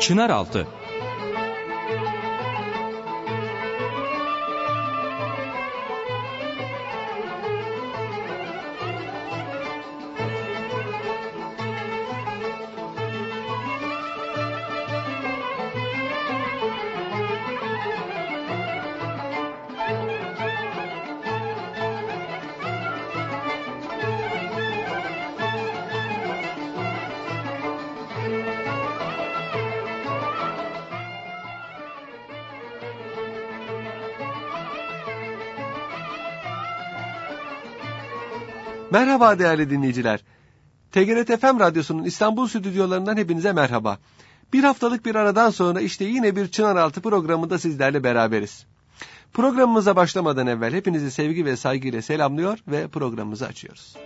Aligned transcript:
Çınaraltı 0.00 0.66
Merhaba 39.10 39.38
değerli 39.38 39.70
dinleyiciler. 39.70 40.20
TGRT 40.92 41.40
FM 41.40 41.60
Radyosu'nun 41.60 42.04
İstanbul 42.04 42.48
stüdyolarından 42.48 43.16
hepinize 43.16 43.52
merhaba. 43.52 43.98
Bir 44.52 44.64
haftalık 44.64 45.04
bir 45.04 45.14
aradan 45.14 45.50
sonra 45.50 45.80
işte 45.80 46.04
yine 46.04 46.36
bir 46.36 46.48
Çınaraltı 46.48 47.00
programında 47.00 47.58
sizlerle 47.58 48.04
beraberiz. 48.04 48.66
Programımıza 49.32 49.96
başlamadan 49.96 50.46
evvel 50.46 50.74
hepinizi 50.74 51.10
sevgi 51.10 51.44
ve 51.44 51.56
saygıyla 51.56 52.02
selamlıyor 52.02 52.58
ve 52.68 52.88
programımızı 52.88 53.46
açıyoruz. 53.46 53.96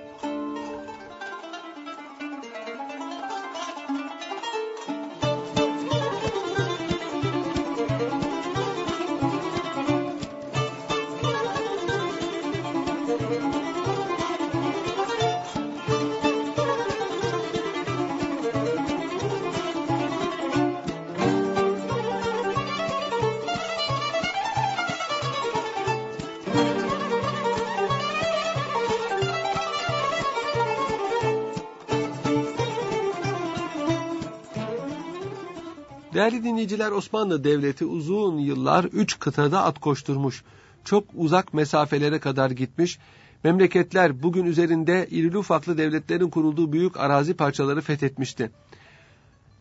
Dinleyiciler 36.65 36.93
Osmanlı 36.93 37.45
Devleti 37.45 37.85
uzun 37.85 38.39
yıllar 38.39 38.85
üç 38.85 39.19
kıtada 39.19 39.63
at 39.65 39.79
koşturmuş. 39.81 40.45
Çok 40.85 41.05
uzak 41.15 41.55
mesafelere 41.55 42.19
kadar 42.19 42.51
gitmiş. 42.51 42.99
Memleketler 43.45 44.23
bugün 44.23 44.45
üzerinde 44.45 45.09
irili 45.11 45.39
ufaklı 45.39 45.79
devletlerin 45.79 46.31
kurulduğu 46.31 46.73
büyük 46.73 46.97
arazi 46.97 47.35
parçaları 47.35 47.81
fethetmişti. 47.81 48.51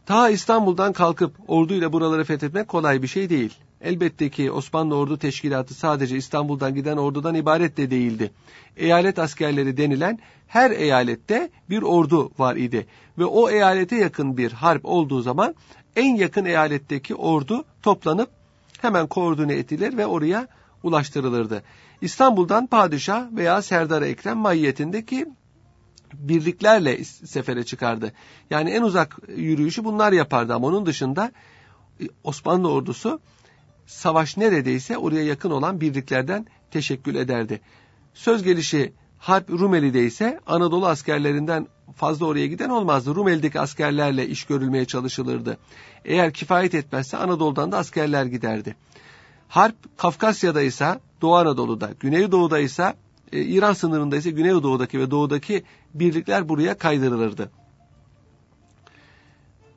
Ta 0.06 0.30
İstanbul'dan 0.30 0.94
kalkıp 0.94 1.36
orduyla 1.48 1.94
buraları 1.94 2.24
fethetmek 2.24 2.68
kolay 2.68 3.02
bir 3.02 3.08
şey 3.08 3.30
değil. 3.30 3.54
Elbette 3.82 4.30
ki 4.30 4.52
Osmanlı 4.52 4.96
Ordu 4.96 5.18
Teşkilatı 5.18 5.74
sadece 5.74 6.18
İstanbul'dan 6.18 6.76
giden 6.76 6.98
ordudan 6.98 7.36
ibaret 7.36 7.78
de 7.78 7.92
değildi. 7.92 8.32
Eyalet 8.78 9.20
askerleri 9.20 9.78
denilen 9.78 10.20
her 10.48 10.72
eyalette 10.72 11.50
bir 11.70 11.82
ordu 11.82 12.32
var 12.40 12.56
idi. 12.56 12.88
Ve 13.18 13.26
o 13.26 13.50
eyalete 13.50 13.96
yakın 13.96 14.38
bir 14.38 14.52
harp 14.52 14.86
olduğu 14.86 15.22
zaman 15.22 15.56
en 15.96 16.16
yakın 16.16 16.46
eyaletteki 16.46 17.16
ordu 17.16 17.66
toplanıp 17.82 18.30
hemen 18.82 19.08
koordine 19.08 19.54
edilir 19.54 19.98
ve 19.98 20.06
oraya 20.06 20.48
ulaştırılırdı. 20.84 21.64
İstanbul'dan 22.02 22.68
padişah 22.68 23.32
veya 23.32 23.62
Serdar 23.62 24.02
Ekrem 24.02 24.38
mahiyetindeki 24.38 25.28
birliklerle 26.14 27.04
sefere 27.04 27.64
çıkardı. 27.64 28.14
Yani 28.50 28.70
en 28.70 28.82
uzak 28.82 29.20
yürüyüşü 29.36 29.84
bunlar 29.84 30.12
yapardı 30.12 30.54
ama 30.54 30.68
onun 30.68 30.86
dışında 30.86 31.32
e, 32.02 32.04
Osmanlı 32.24 32.72
ordusu 32.72 33.20
savaş 33.86 34.38
neredeyse 34.38 34.98
oraya 34.98 35.24
yakın 35.24 35.52
olan 35.52 35.82
birliklerden 35.82 36.48
teşekkül 36.72 37.16
ederdi. 37.16 37.62
Söz 38.14 38.44
gelişi 38.44 38.94
Harp 39.24 39.50
Rumeli'de 39.50 40.06
ise 40.06 40.40
Anadolu 40.48 40.88
askerlerinden 40.88 41.68
fazla 41.96 42.26
oraya 42.26 42.48
giden 42.48 42.70
olmazdı. 42.70 43.16
Rumeli'deki 43.16 43.60
askerlerle 43.60 44.28
iş 44.28 44.44
görülmeye 44.46 44.86
çalışılırdı. 44.86 45.58
Eğer 46.06 46.34
kifayet 46.34 46.76
etmezse 46.76 47.18
Anadolu'dan 47.18 47.72
da 47.72 47.78
askerler 47.78 48.26
giderdi. 48.26 48.76
Harp 49.48 49.98
Kafkasya'da 49.98 50.62
ise 50.62 51.00
Doğu 51.22 51.36
Anadolu'da, 51.36 51.92
Güneydoğu'da 52.00 52.60
ise 52.60 52.94
e, 53.32 53.42
İran 53.42 53.74
sınırında 53.74 54.16
ise 54.16 54.32
Güneydoğu'daki 54.32 55.00
ve 55.00 55.12
Doğu'daki 55.12 55.64
birlikler 55.94 56.50
buraya 56.50 56.78
kaydırılırdı. 56.78 57.52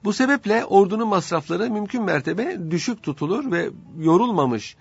Bu 0.04 0.12
sebeple 0.12 0.64
ordunun 0.64 1.08
masrafları 1.08 1.70
mümkün 1.70 2.02
mertebe 2.02 2.70
düşük 2.70 3.02
tutulur 3.02 3.52
ve 3.52 3.70
yorulmamış, 3.98 4.76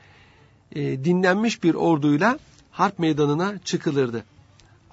e, 0.71 0.81
dinlenmiş 1.03 1.63
bir 1.63 1.73
orduyla 1.73 2.39
harp 2.71 2.99
meydanına 2.99 3.57
çıkılırdı. 3.57 4.23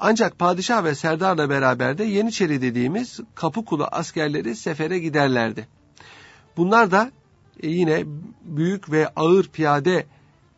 Ancak 0.05 0.39
padişah 0.39 0.85
ve 0.85 0.95
serdarla 0.95 1.51
beraber 1.51 1.99
de 1.99 2.05
Yeniçeri 2.05 2.63
dediğimiz 2.63 3.21
Kapıkulu 3.35 3.85
askerleri 3.93 4.57
sefere 4.57 4.99
giderlerdi. 4.99 5.69
Bunlar 6.57 6.91
da 6.91 7.11
e, 7.63 7.69
yine 7.69 8.05
büyük 8.45 8.93
ve 8.93 9.09
ağır 9.09 9.49
piyade 9.49 10.07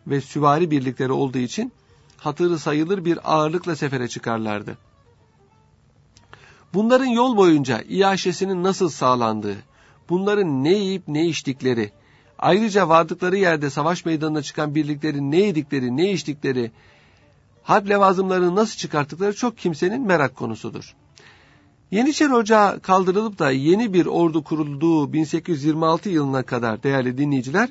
ve 0.06 0.20
süvari 0.20 0.70
birlikleri 0.70 1.12
olduğu 1.12 1.38
için 1.38 1.72
hatırı 2.16 2.58
sayılır 2.58 3.04
bir 3.04 3.34
ağırlıkla 3.34 3.76
sefere 3.76 4.08
çıkarlardı. 4.08 4.78
Bunların 6.74 7.06
yol 7.06 7.36
boyunca 7.36 7.82
iaşesinin 7.88 8.62
nasıl 8.62 8.88
sağlandığı, 8.88 9.56
bunların 10.08 10.64
ne 10.64 10.72
yiyip 10.72 11.08
ne 11.08 11.26
içtikleri, 11.26 11.92
ayrıca 12.38 12.88
vardıkları 12.88 13.36
yerde 13.36 13.70
savaş 13.70 14.04
meydanına 14.04 14.42
çıkan 14.42 14.74
birliklerin 14.74 15.32
ne 15.32 15.40
yedikleri, 15.40 15.96
ne 15.96 16.12
içtikleri, 16.12 16.70
harp 17.64 17.88
levazımlarını 17.88 18.54
nasıl 18.54 18.76
çıkarttıkları 18.76 19.34
çok 19.36 19.58
kimsenin 19.58 20.06
merak 20.06 20.36
konusudur. 20.36 20.94
Yeniçeri 21.90 22.34
Ocağı 22.34 22.80
kaldırılıp 22.80 23.38
da 23.38 23.50
yeni 23.50 23.92
bir 23.92 24.06
ordu 24.06 24.44
kurulduğu 24.44 25.12
1826 25.12 26.08
yılına 26.08 26.42
kadar 26.42 26.82
değerli 26.82 27.18
dinleyiciler, 27.18 27.68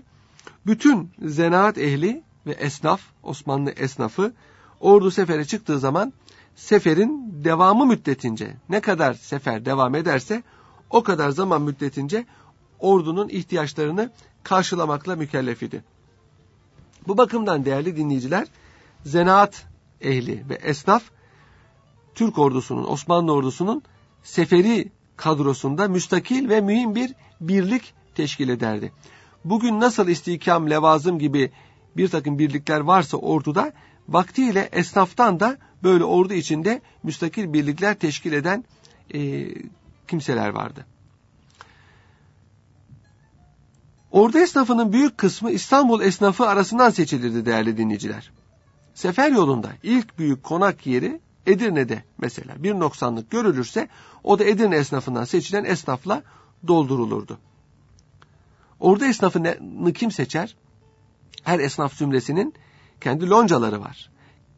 bütün 0.65 1.09
zenaat 1.21 1.77
ehli 1.77 2.23
ve 2.45 2.51
esnaf, 2.51 3.01
Osmanlı 3.23 3.71
esnafı 3.71 4.33
ordu 4.79 5.11
sefere 5.11 5.45
çıktığı 5.45 5.79
zaman 5.79 6.13
seferin 6.55 7.31
devamı 7.43 7.85
müddetince 7.85 8.55
ne 8.69 8.81
kadar 8.81 9.13
sefer 9.13 9.65
devam 9.65 9.95
ederse 9.95 10.43
o 10.89 11.03
kadar 11.03 11.29
zaman 11.29 11.61
müddetince 11.61 12.25
ordunun 12.79 13.29
ihtiyaçlarını 13.29 14.11
karşılamakla 14.43 15.15
mükellef 15.15 15.63
idi. 15.63 15.83
Bu 17.07 17.17
bakımdan 17.17 17.65
değerli 17.65 17.97
dinleyiciler, 17.97 18.47
zenaat 19.05 19.65
ehli 20.03 20.49
ve 20.49 20.53
esnaf 20.53 21.03
Türk 22.15 22.37
ordusunun, 22.37 22.83
Osmanlı 22.83 23.33
ordusunun 23.33 23.83
seferi 24.23 24.91
kadrosunda 25.17 25.87
müstakil 25.87 26.49
ve 26.49 26.61
mühim 26.61 26.95
bir 26.95 27.13
birlik 27.41 27.93
teşkil 28.15 28.49
ederdi. 28.49 28.91
Bugün 29.45 29.79
nasıl 29.79 30.07
istihkam, 30.07 30.69
levazım 30.69 31.19
gibi 31.19 31.51
bir 31.97 32.07
takım 32.07 32.39
birlikler 32.39 32.79
varsa 32.79 33.17
orduda, 33.17 33.73
vaktiyle 34.09 34.69
esnaftan 34.71 35.39
da 35.39 35.57
böyle 35.83 36.03
ordu 36.03 36.33
içinde 36.33 36.81
müstakil 37.03 37.53
birlikler 37.53 37.95
teşkil 37.95 38.33
eden 38.33 38.63
e, 39.13 39.47
kimseler 40.07 40.49
vardı. 40.49 40.85
Ordu 44.11 44.37
esnafının 44.37 44.93
büyük 44.93 45.17
kısmı 45.17 45.51
İstanbul 45.51 46.01
esnafı 46.01 46.47
arasından 46.47 46.89
seçilirdi 46.89 47.45
değerli 47.45 47.77
dinleyiciler. 47.77 48.31
Sefer 48.93 49.31
yolunda 49.31 49.71
ilk 49.83 50.19
büyük 50.19 50.43
konak 50.43 50.87
yeri 50.87 51.21
Edirne'de 51.47 52.03
mesela 52.17 52.63
bir 52.63 52.73
noksanlık 52.73 53.31
görülürse 53.31 53.87
o 54.23 54.39
da 54.39 54.43
Edirne 54.43 54.75
esnafından 54.75 55.23
seçilen 55.23 55.63
esnafla 55.63 56.23
doldurulurdu. 56.67 57.39
Orada 58.79 59.05
esnafını 59.05 59.93
kim 59.93 60.11
seçer? 60.11 60.55
Her 61.43 61.59
esnaf 61.59 61.93
zümresinin 61.93 62.53
kendi 63.01 63.29
loncaları 63.29 63.81
var. 63.81 64.09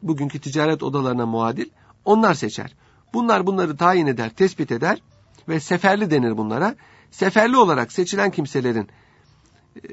bugünkü 0.02 0.40
ticaret 0.40 0.82
odalarına 0.82 1.26
muadil, 1.26 1.66
onlar 2.04 2.34
seçer. 2.34 2.74
Bunlar 3.14 3.46
bunları 3.46 3.76
tayin 3.76 4.06
eder, 4.06 4.30
tespit 4.30 4.72
eder 4.72 5.02
ve 5.48 5.60
seferli 5.60 6.10
denir 6.10 6.36
bunlara. 6.36 6.74
Seferli 7.10 7.56
olarak 7.56 7.92
seçilen 7.92 8.30
kimselerin 8.30 8.88
e, 9.76 9.88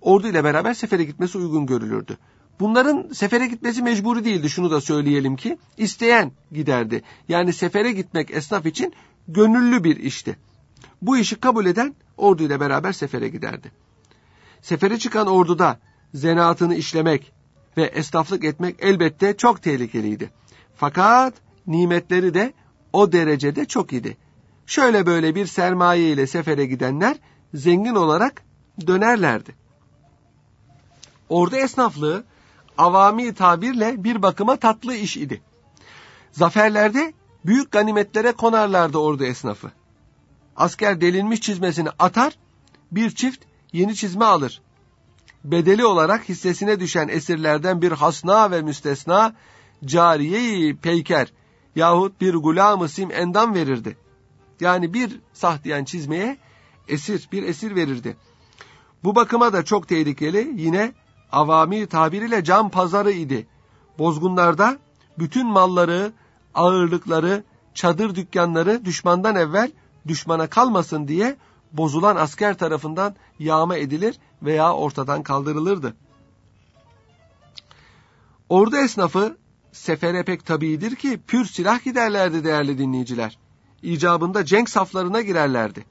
ordu 0.00 0.28
ile 0.28 0.44
beraber 0.44 0.74
sefere 0.74 1.04
gitmesi 1.04 1.38
uygun 1.38 1.66
görülürdü. 1.66 2.18
Bunların 2.60 3.12
sefere 3.12 3.46
gitmesi 3.46 3.82
mecburi 3.82 4.24
değildi. 4.24 4.50
Şunu 4.50 4.70
da 4.70 4.80
söyleyelim 4.80 5.36
ki 5.36 5.58
isteyen 5.76 6.32
giderdi. 6.52 7.02
Yani 7.28 7.52
sefere 7.52 7.92
gitmek 7.92 8.30
esnaf 8.30 8.66
için 8.66 8.92
gönüllü 9.28 9.84
bir 9.84 9.96
işti. 9.96 10.36
Bu 11.02 11.16
işi 11.16 11.36
kabul 11.36 11.66
eden 11.66 11.94
ordu 12.16 12.42
ile 12.42 12.60
beraber 12.60 12.92
sefere 12.92 13.28
giderdi. 13.28 13.72
Sefere 14.62 14.98
çıkan 14.98 15.26
orduda 15.26 15.78
zanaatını 16.14 16.74
işlemek 16.74 17.32
ve 17.76 17.82
esnaflık 17.82 18.44
etmek 18.44 18.76
elbette 18.78 19.36
çok 19.36 19.62
tehlikeliydi. 19.62 20.30
Fakat 20.76 21.34
nimetleri 21.66 22.34
de 22.34 22.52
o 22.92 23.12
derecede 23.12 23.64
çok 23.64 23.92
idi. 23.92 24.16
Şöyle 24.66 25.06
böyle 25.06 25.34
bir 25.34 25.46
sermaye 25.46 26.12
ile 26.12 26.26
sefere 26.26 26.66
gidenler 26.66 27.16
zengin 27.54 27.94
olarak 27.94 28.42
dönerlerdi. 28.86 29.54
Ordu 31.28 31.56
esnaflığı 31.56 32.24
avami 32.78 33.34
tabirle 33.34 34.04
bir 34.04 34.22
bakıma 34.22 34.56
tatlı 34.56 34.94
iş 34.94 35.16
idi. 35.16 35.42
Zaferlerde 36.32 37.12
büyük 37.46 37.72
ganimetlere 37.72 38.32
konarlardı 38.32 38.98
ordu 38.98 39.24
esnafı. 39.24 39.70
Asker 40.56 41.00
delinmiş 41.00 41.40
çizmesini 41.40 41.88
atar, 41.98 42.38
bir 42.92 43.10
çift 43.10 43.44
yeni 43.72 43.94
çizme 43.94 44.24
alır. 44.24 44.60
Bedeli 45.44 45.84
olarak 45.84 46.28
hissesine 46.28 46.80
düşen 46.80 47.08
esirlerden 47.08 47.82
bir 47.82 47.92
hasna 47.92 48.50
ve 48.50 48.62
müstesna 48.62 49.34
cariye 49.84 50.74
peyker 50.74 51.32
yahut 51.76 52.20
bir 52.20 52.34
gulam-ı 52.34 52.88
sim 52.88 53.10
endam 53.12 53.54
verirdi. 53.54 53.96
Yani 54.60 54.94
bir 54.94 55.20
sahtiyen 55.32 55.84
çizmeye 55.84 56.38
esir, 56.88 57.28
bir 57.32 57.42
esir 57.42 57.76
verirdi. 57.76 58.16
Bu 59.04 59.14
bakıma 59.14 59.52
da 59.52 59.64
çok 59.64 59.88
tehlikeli 59.88 60.52
yine 60.56 60.92
avami 61.32 61.86
tabiriyle 61.86 62.44
can 62.44 62.68
pazarı 62.68 63.10
idi. 63.10 63.46
Bozgunlarda 63.98 64.78
bütün 65.18 65.46
malları, 65.46 66.12
ağırlıkları, 66.54 67.44
çadır 67.74 68.14
dükkanları 68.14 68.84
düşmandan 68.84 69.36
evvel 69.36 69.70
düşmana 70.08 70.46
kalmasın 70.46 71.08
diye 71.08 71.36
bozulan 71.72 72.16
asker 72.16 72.58
tarafından 72.58 73.14
yağma 73.38 73.76
edilir 73.76 74.18
veya 74.42 74.74
ortadan 74.74 75.22
kaldırılırdı. 75.22 75.96
Ordu 78.48 78.76
esnafı 78.76 79.36
sefere 79.72 80.24
pek 80.24 80.46
tabiidir 80.46 80.96
ki 80.96 81.20
pür 81.26 81.44
silah 81.44 81.84
giderlerdi 81.84 82.44
değerli 82.44 82.78
dinleyiciler. 82.78 83.38
İcabında 83.82 84.44
cenk 84.44 84.70
saflarına 84.70 85.20
girerlerdi. 85.20 85.84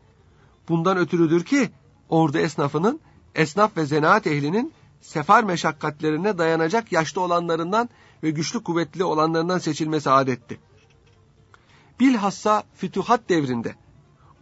Bundan 0.69 0.97
ötürüdür 0.97 1.43
ki 1.43 1.69
ordu 2.09 2.37
esnafının, 2.37 2.99
esnaf 3.35 3.77
ve 3.77 3.85
zanaat 3.85 4.27
ehlinin 4.27 4.73
sefer 5.01 5.43
meşakkatlerine 5.43 6.37
dayanacak 6.37 6.91
yaşlı 6.91 7.21
olanlarından 7.21 7.89
ve 8.23 8.29
güçlü 8.29 8.63
kuvvetli 8.63 9.03
olanlarından 9.03 9.57
seçilmesi 9.57 10.09
adetti. 10.09 10.59
Bilhassa 11.99 12.63
fütuhat 12.75 13.29
devrinde 13.29 13.75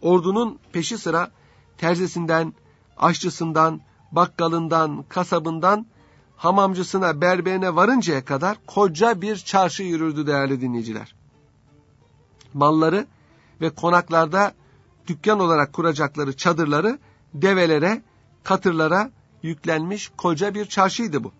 ordunun 0.02 0.58
peşi 0.72 0.98
sıra 0.98 1.30
terzisinden, 1.78 2.54
aşçısından, 2.96 3.80
bakkalından, 4.12 5.04
kasabından, 5.08 5.86
hamamcısına, 6.36 7.20
berberine 7.20 7.74
varıncaya 7.74 8.24
kadar 8.24 8.56
koca 8.66 9.20
bir 9.20 9.36
çarşı 9.36 9.82
yürürdü 9.82 10.26
değerli 10.26 10.60
dinleyiciler. 10.60 11.14
Malları 12.54 13.06
ve 13.60 13.70
konaklarda 13.70 14.52
dükkan 15.06 15.40
olarak 15.40 15.72
kuracakları 15.72 16.36
çadırları 16.36 16.98
develere, 17.34 18.02
katırlara 18.44 19.10
yüklenmiş 19.42 20.12
koca 20.16 20.54
bir 20.54 20.66
çarşıydı 20.66 21.24
bu. 21.24 21.32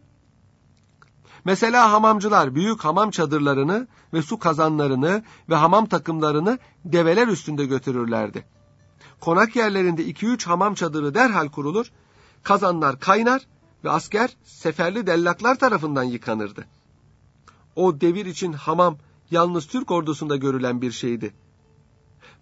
Mesela 1.44 1.92
hamamcılar 1.92 2.54
büyük 2.54 2.84
hamam 2.84 3.10
çadırlarını 3.10 3.88
ve 4.12 4.22
su 4.22 4.38
kazanlarını 4.38 5.22
ve 5.48 5.54
hamam 5.54 5.86
takımlarını 5.86 6.58
develer 6.84 7.28
üstünde 7.28 7.66
götürürlerdi. 7.66 8.44
Konak 9.20 9.56
yerlerinde 9.56 10.04
iki 10.04 10.26
üç 10.26 10.46
hamam 10.46 10.74
çadırı 10.74 11.14
derhal 11.14 11.48
kurulur, 11.48 11.86
kazanlar 12.42 13.00
kaynar 13.00 13.46
ve 13.84 13.90
asker 13.90 14.36
seferli 14.44 15.06
dellaklar 15.06 15.58
tarafından 15.58 16.02
yıkanırdı. 16.02 16.66
O 17.76 18.00
devir 18.00 18.26
için 18.26 18.52
hamam 18.52 18.98
yalnız 19.30 19.66
Türk 19.66 19.90
ordusunda 19.90 20.36
görülen 20.36 20.82
bir 20.82 20.90
şeydi. 20.90 21.34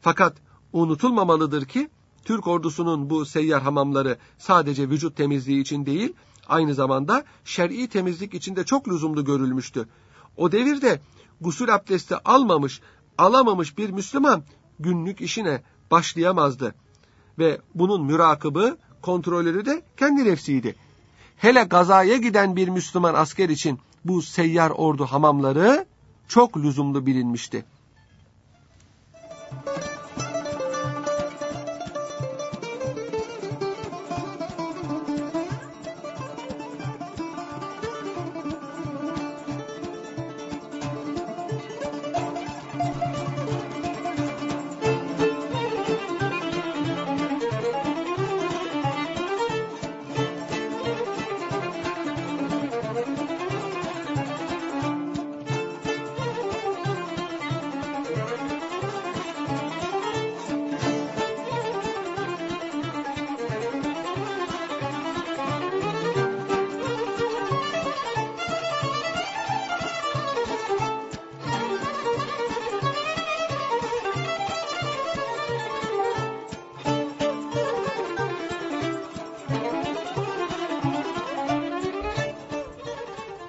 Fakat 0.01 0.37
unutulmamalıdır 0.73 1.65
ki 1.65 1.91
Türk 2.25 2.47
ordusunun 2.47 3.11
bu 3.11 3.27
seyyar 3.27 3.63
hamamları 3.63 4.19
sadece 4.39 4.91
vücut 4.91 5.17
temizliği 5.17 5.61
için 5.61 5.87
değil, 5.87 6.13
aynı 6.49 6.75
zamanda 6.75 7.25
şer'i 7.45 7.89
temizlik 7.89 8.35
için 8.35 8.57
de 8.57 8.65
çok 8.65 8.89
lüzumlu 8.89 9.25
görülmüştü. 9.25 9.89
O 10.37 10.53
devirde 10.53 11.01
gusül 11.41 11.75
abdesti 11.75 12.17
almamış, 12.17 12.81
alamamış 13.19 13.79
bir 13.79 13.91
Müslüman 13.91 14.43
günlük 14.79 15.21
işine 15.21 15.63
başlayamazdı. 15.91 16.75
Ve 17.39 17.61
bunun 17.75 18.05
mürakıbı, 18.05 18.79
kontrolörü 19.03 19.67
de 19.67 19.83
kendi 19.97 20.25
nefsiydi. 20.25 20.77
Hele 21.37 21.63
gazaya 21.63 22.17
giden 22.17 22.57
bir 22.57 22.69
Müslüman 22.69 23.15
asker 23.15 23.49
için 23.49 23.79
bu 24.05 24.23
seyyar 24.23 24.71
ordu 24.71 25.05
hamamları 25.05 25.87
çok 26.29 26.57
lüzumlu 26.57 27.07
bilinmişti. 27.07 27.65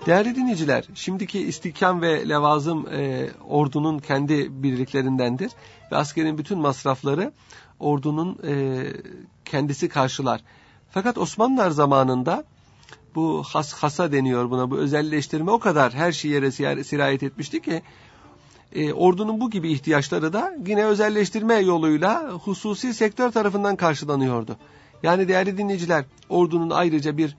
Değerli 0.06 0.36
dinleyiciler, 0.36 0.86
şimdiki 0.96 1.40
istihkam 1.40 2.02
ve 2.02 2.30
levazım 2.30 2.88
e, 2.88 3.30
ordunun 3.50 4.00
kendi 4.00 4.64
birliklerindendir. 4.64 5.52
Ve 5.92 5.96
askerin 5.96 6.38
bütün 6.38 6.60
masrafları 6.60 7.32
ordunun 7.80 8.40
e, 8.48 8.84
kendisi 9.46 9.90
karşılar. 9.90 10.42
Fakat 10.90 11.18
Osmanlılar 11.18 11.70
zamanında 11.72 12.44
bu 13.16 13.44
has 13.44 13.74
hasa 13.74 14.12
deniyor 14.12 14.50
buna, 14.50 14.72
bu 14.72 14.78
özelleştirme 14.78 15.52
o 15.52 15.60
kadar 15.60 15.94
her 15.94 16.12
şeye 16.12 16.52
sirayet 16.84 17.24
etmişti 17.24 17.62
ki 17.62 17.82
e, 18.76 18.94
ordunun 18.94 19.40
bu 19.42 19.50
gibi 19.50 19.72
ihtiyaçları 19.72 20.34
da 20.34 20.56
yine 20.68 20.86
özelleştirme 20.86 21.56
yoluyla 21.56 22.30
hususi 22.32 22.94
sektör 22.94 23.32
tarafından 23.32 23.76
karşılanıyordu. 23.76 24.58
Yani 25.04 25.28
değerli 25.28 25.58
dinleyiciler, 25.58 26.06
ordunun 26.30 26.70
ayrıca 26.70 27.18
bir 27.18 27.36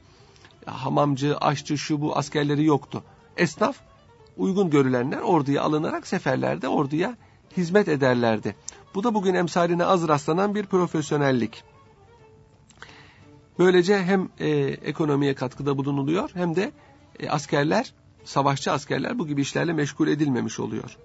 hamamcı, 0.66 1.36
aşçı, 1.36 1.78
şu 1.78 2.00
bu 2.00 2.18
askerleri 2.18 2.64
yoktu. 2.64 3.04
Esnaf 3.36 3.76
uygun 4.36 4.70
görülenler 4.70 5.18
orduya 5.18 5.62
alınarak 5.62 6.06
seferlerde 6.06 6.68
orduya 6.68 7.16
hizmet 7.56 7.88
ederlerdi. 7.88 8.56
Bu 8.94 9.04
da 9.04 9.14
bugün 9.14 9.34
emsaline 9.34 9.84
az 9.84 10.08
rastlanan 10.08 10.54
bir 10.54 10.66
profesyonellik. 10.66 11.64
Böylece 13.58 14.02
hem 14.02 14.28
e, 14.38 14.48
ekonomiye 14.66 15.34
katkıda 15.34 15.78
bulunuluyor 15.78 16.30
hem 16.34 16.56
de 16.56 16.72
e, 17.20 17.30
askerler, 17.30 17.94
savaşçı 18.24 18.72
askerler 18.72 19.18
bu 19.18 19.26
gibi 19.26 19.40
işlerle 19.40 19.72
meşgul 19.72 20.08
edilmemiş 20.08 20.60
oluyor. 20.60 20.96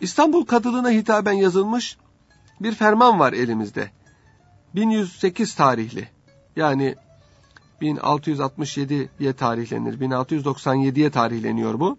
İstanbul 0.00 0.44
Kadılığına 0.44 0.90
hitaben 0.90 1.32
yazılmış 1.32 1.96
bir 2.60 2.74
ferman 2.74 3.20
var 3.20 3.32
elimizde. 3.32 3.90
1108 4.74 5.54
tarihli. 5.54 6.08
Yani 6.56 6.94
1667'ye 7.82 9.32
tarihlenir. 9.32 10.00
1697'ye 10.00 11.10
tarihleniyor 11.10 11.80
bu. 11.80 11.98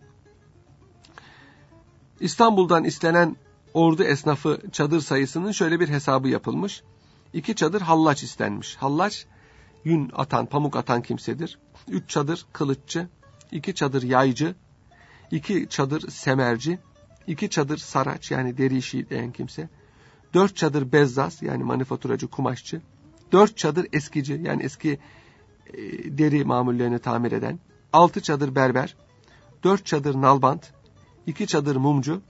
İstanbul'dan 2.20 2.84
istenen 2.84 3.36
ordu 3.74 4.04
esnafı 4.04 4.62
çadır 4.72 5.02
sayısının 5.02 5.52
şöyle 5.52 5.80
bir 5.80 5.90
hesabı 5.90 6.28
yapılmış. 6.28 6.84
İki 7.34 7.56
çadır 7.56 7.82
hallaç 7.82 8.24
istenmiş. 8.24 8.76
Hallaç 8.76 9.26
yün 9.84 10.12
atan, 10.16 10.46
pamuk 10.46 10.76
atan 10.76 11.02
kimsedir. 11.02 11.60
Üç 11.88 12.10
çadır 12.10 12.46
kılıççı, 12.54 13.08
iki 13.52 13.76
çadır 13.76 14.04
yaycı, 14.04 14.56
iki 15.32 15.70
çadır 15.70 16.12
semerci, 16.12 16.80
iki 17.28 17.50
çadır 17.50 17.78
saraç 17.78 18.32
yani 18.32 18.58
deri 18.58 18.78
işi 18.78 19.10
diyen 19.10 19.32
kimse, 19.32 19.70
dört 20.34 20.56
çadır 20.56 20.92
bezzaz 20.92 21.42
yani 21.42 21.64
manifaturacı, 21.64 22.28
kumaşçı, 22.28 22.82
dört 23.32 23.58
çadır 23.58 23.88
eskici 23.94 24.42
yani 24.44 24.64
eski 24.64 25.00
deri 26.18 26.44
mamullerini 26.44 27.00
tamir 27.00 27.32
eden, 27.32 27.60
altı 27.94 28.22
çadır 28.22 28.56
berber, 28.56 28.96
dört 29.64 29.86
çadır 29.86 30.22
nalbant, 30.22 30.72
iki 31.28 31.48
çadır 31.48 31.76
mumcu, 31.76 32.22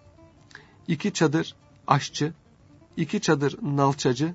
iki 0.88 1.14
çadır 1.14 1.56
aşçı, 1.88 2.34
iki 2.98 3.22
çadır 3.22 3.60
nalçacı, 3.62 4.34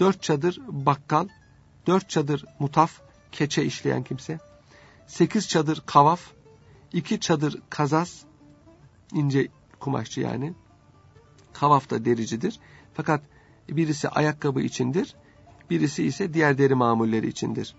dört 0.00 0.22
çadır 0.22 0.60
bakkal, 0.68 1.28
dört 1.86 2.08
çadır 2.08 2.44
mutaf, 2.58 3.00
keçe 3.32 3.64
işleyen 3.64 4.02
kimse, 4.02 4.38
sekiz 5.06 5.48
çadır 5.48 5.82
kavaf, 5.86 6.20
iki 6.92 7.20
çadır 7.20 7.62
kazaz, 7.70 8.24
ince 9.12 9.48
kumaşçı 9.80 10.20
yani, 10.20 10.54
kavaf 11.52 11.90
da 11.90 12.04
dericidir. 12.04 12.60
Fakat 12.94 13.22
birisi 13.68 14.08
ayakkabı 14.08 14.60
içindir, 14.60 15.14
birisi 15.70 16.04
ise 16.04 16.34
diğer 16.34 16.58
deri 16.58 16.74
mamulleri 16.74 17.28
içindir. 17.28 17.74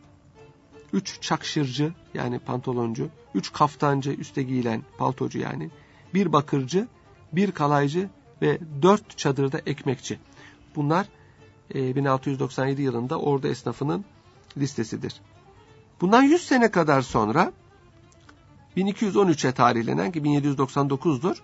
Üç 0.93 1.21
çakşırcı 1.21 1.93
yani 2.13 2.39
pantoloncu, 2.39 3.09
üç 3.35 3.53
kaftancı 3.53 4.11
üste 4.11 4.43
giyilen 4.43 4.81
paltocu 4.97 5.39
yani, 5.39 5.69
bir 6.13 6.33
bakırcı, 6.33 6.87
bir 7.31 7.51
kalaycı 7.51 8.09
ve 8.41 8.59
dört 8.81 9.17
çadırda 9.17 9.61
ekmekçi. 9.65 10.19
Bunlar 10.75 11.07
1697 11.73 12.81
e, 12.81 12.83
yılında 12.83 13.19
ordu 13.19 13.47
esnafının 13.47 14.05
listesidir. 14.57 15.21
Bundan 16.01 16.23
100 16.23 16.41
sene 16.41 16.71
kadar 16.71 17.01
sonra 17.01 17.51
1213'e 18.77 19.51
tarihlenen 19.51 20.11
ki 20.11 20.21
1799'dur 20.21 21.37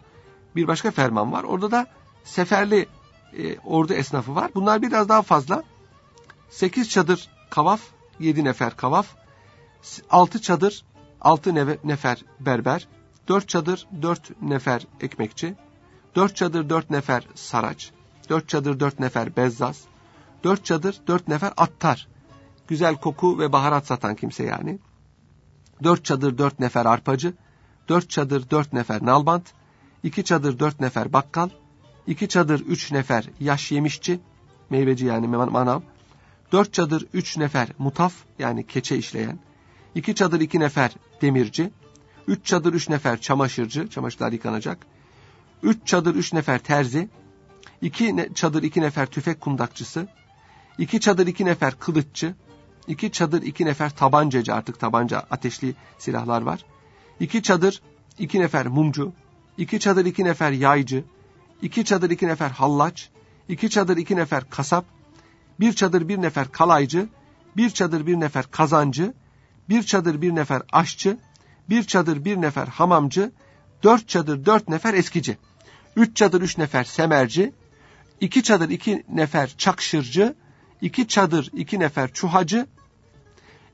bir 0.56 0.68
başka 0.68 0.92
ferman 0.92 1.32
var. 1.32 1.44
Orada 1.44 1.72
da 1.72 1.88
seferli 2.24 2.88
e, 3.38 3.60
ordu 3.60 3.94
esnafı 3.94 4.36
var. 4.36 4.52
Bunlar 4.56 4.82
biraz 4.82 5.10
daha 5.10 5.22
fazla. 5.22 5.64
8 6.50 6.90
çadır 6.90 7.30
kavaf, 7.50 7.82
7 8.20 8.44
nefer 8.44 8.76
kavaf, 8.76 9.08
6 10.10 10.42
çadır, 10.42 10.86
6 11.22 11.56
nefer 11.84 12.26
berber, 12.40 12.88
4 13.28 13.48
çadır, 13.48 13.88
4 14.02 14.42
nefer 14.42 14.88
ekmekçi, 15.02 15.56
4 16.16 16.36
çadır, 16.36 16.70
4 16.70 16.90
nefer 16.90 17.28
saraç, 17.36 17.92
4 18.30 18.50
çadır, 18.50 18.80
4 18.80 19.00
nefer 19.00 19.36
bezzaz, 19.36 19.84
4 20.44 20.66
çadır, 20.66 21.02
4 21.08 21.28
nefer 21.28 21.54
attar. 21.58 22.08
Güzel 22.68 22.96
koku 22.96 23.40
ve 23.40 23.52
baharat 23.52 23.88
satan 23.88 24.16
kimse 24.16 24.44
yani. 24.44 24.80
4 25.84 26.06
çadır, 26.06 26.38
4 26.38 26.60
nefer 26.60 26.86
arpacı, 26.86 27.34
4 27.90 28.10
çadır, 28.10 28.50
4 28.50 28.74
nefer 28.74 29.06
nalbant, 29.06 29.54
2 30.04 30.24
çadır, 30.24 30.60
4 30.60 30.80
nefer 30.80 31.14
bakkal, 31.14 31.50
2 32.08 32.28
çadır, 32.28 32.60
3 32.60 32.92
nefer 32.92 33.30
yaş 33.40 33.72
yemişçi, 33.72 34.20
meyveci 34.70 35.06
yani 35.06 35.28
manav, 35.28 35.82
4 36.52 36.74
çadır, 36.74 37.08
3 37.14 37.38
nefer 37.38 37.70
mutaf 37.78 38.14
yani 38.40 38.68
keçe 38.68 38.98
işleyen, 38.98 39.40
2 39.96 40.16
çadır, 40.16 40.42
2 40.42 40.60
nefer 40.60 40.92
demirci, 41.22 41.72
3 42.28 42.46
çadır, 42.46 42.74
3 42.74 42.90
nefer 42.90 43.22
çamaşırcı, 43.22 43.90
çamaşırlar 43.90 44.32
yıkanacak, 44.32 44.86
3 45.64 45.88
çadır, 45.88 46.16
3 46.16 46.34
nefer 46.34 46.60
terzi, 46.60 47.10
2 47.82 48.30
çadır, 48.36 48.64
2 48.64 48.82
nefer 48.82 49.06
tüfek 49.06 49.42
kundakçısı, 49.42 50.08
2 50.78 51.00
çadır, 51.00 51.28
2 51.28 51.46
nefer 51.46 51.80
kılıççı, 51.80 52.36
2 52.88 53.12
çadır, 53.12 53.42
2 53.42 53.66
nefer 53.66 53.90
tabancacı 53.90 54.54
artık 54.54 54.80
tabanca 54.80 55.20
ateşli 55.20 55.76
silahlar 55.98 56.42
var. 56.42 56.66
2 57.20 57.44
çadır, 57.44 57.82
2 58.20 58.40
nefer 58.40 58.68
mumcu, 58.68 59.14
2 59.58 59.80
çadır, 59.80 60.06
2 60.06 60.24
nefer 60.24 60.52
yaycı, 60.52 61.04
2 61.62 61.86
çadır, 61.86 62.10
2 62.10 62.28
nefer 62.28 62.50
hallaç, 62.50 63.10
2 63.50 63.70
çadır, 63.70 63.98
2 63.98 64.16
nefer 64.16 64.50
kasap, 64.50 64.86
1 65.60 65.74
çadır, 65.74 66.08
1 66.08 66.22
nefer 66.22 66.52
kalaycı, 66.52 67.10
1 67.58 67.70
çadır, 67.70 68.06
1 68.08 68.20
nefer 68.20 68.46
kazancı, 68.52 69.14
1 69.70 69.84
çadır, 69.84 70.22
1 70.22 70.36
nefer 70.36 70.62
aşçı, 70.72 71.18
1 71.70 71.84
çadır, 71.84 72.26
1 72.26 72.38
nefer 72.38 72.68
hamamcı, 72.68 73.32
4 73.84 74.08
çadır, 74.08 74.46
4 74.46 74.70
nefer 74.70 74.94
eskici. 74.94 75.38
Üç 75.96 76.16
çadır 76.16 76.42
üç 76.42 76.58
nefer 76.58 76.84
semerci, 76.84 77.54
iki 78.22 78.44
çadır 78.44 78.70
iki 78.70 79.06
nefer 79.10 79.56
çakşırcı, 79.58 80.36
iki 80.82 81.08
çadır 81.08 81.50
iki 81.54 81.80
nefer 81.80 82.14
çuhacı, 82.14 82.68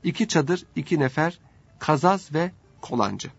iki 0.04 0.28
çadır 0.28 0.64
iki 0.76 1.00
nefer 1.00 1.38
kazaz 1.78 2.34
ve 2.34 2.50
kolancı. 2.80 3.30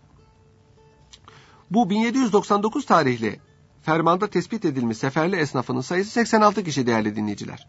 Bu 1.72 1.90
1799 1.90 2.86
tarihli 2.86 3.40
fermanda 3.82 4.28
tespit 4.28 4.66
edilmiş 4.66 4.98
seferli 4.98 5.36
esnafının 5.36 5.82
sayısı 5.82 6.12
86 6.12 6.64
kişi 6.64 6.88
değerli 6.88 7.16
dinleyiciler. 7.16 7.68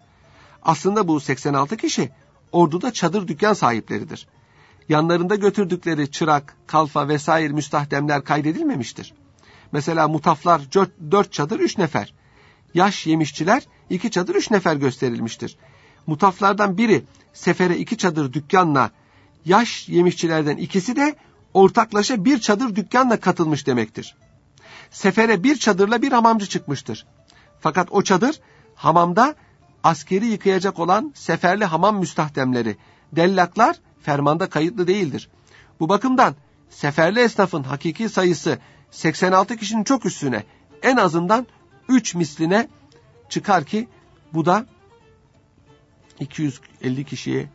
Aslında 0.63 1.09
bu 1.09 1.21
86 1.21 1.77
kişi 1.77 2.11
orduda 2.53 2.93
çadır 2.93 3.29
dükkan 3.29 3.53
sahipleridir. 3.53 4.29
Yanlarında 4.89 5.35
götürdükleri 5.35 6.11
çırak, 6.11 6.57
kalfa 6.67 7.09
vesaire 7.09 7.53
müstahdemler 7.53 8.25
kaydedilmemiştir. 8.25 9.15
Mesela 9.73 10.09
mutaflar 10.09 10.63
dört 11.11 11.33
çadır 11.33 11.61
üç 11.61 11.79
nefer. 11.79 12.15
Yaş 12.75 13.07
yemişçiler 13.07 13.63
iki 13.91 14.11
çadır 14.11 14.35
üç 14.35 14.51
nefer 14.51 14.77
gösterilmiştir. 14.77 15.57
Mutaflardan 16.07 16.79
biri 16.79 17.05
sefere 17.33 17.77
iki 17.77 17.97
çadır 17.97 18.33
dükkanla, 18.33 18.91
yaş 19.45 19.89
yemişçilerden 19.89 20.57
ikisi 20.57 20.97
de 20.97 21.17
ortaklaşa 21.55 22.25
bir 22.25 22.39
çadır 22.39 22.77
dükkanla 22.77 23.21
katılmış 23.21 23.67
demektir. 23.67 24.17
Sefere 24.91 25.43
bir 25.43 25.57
çadırla 25.57 26.03
bir 26.03 26.13
hamamcı 26.13 26.47
çıkmıştır. 26.47 27.07
Fakat 27.61 27.89
o 27.91 28.03
çadır 28.03 28.41
hamamda 28.75 29.35
askeri 29.85 30.27
yıkayacak 30.27 30.79
olan 30.79 31.13
seferli 31.15 31.65
hamam 31.65 31.99
müstahdemleri, 31.99 32.77
dellaklar 33.13 33.77
fermanda 34.03 34.49
kayıtlı 34.49 34.87
değildir. 34.87 35.29
Bu 35.81 35.89
bakımdan 35.89 36.35
seferli 36.71 37.21
esnafın 37.21 37.63
hakiki 37.63 38.09
sayısı 38.09 38.59
86 38.91 39.57
kişinin 39.57 39.85
çok 39.85 40.07
üstüne 40.07 40.45
en 40.83 40.97
azından 40.97 41.47
3 41.89 42.15
misline 42.15 42.69
çıkar 43.29 43.65
ki 43.65 43.89
bu 44.33 44.47
da 44.47 44.67
250 46.21 47.05
kişiye 47.05 47.49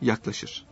yaklaşır. 0.00 0.66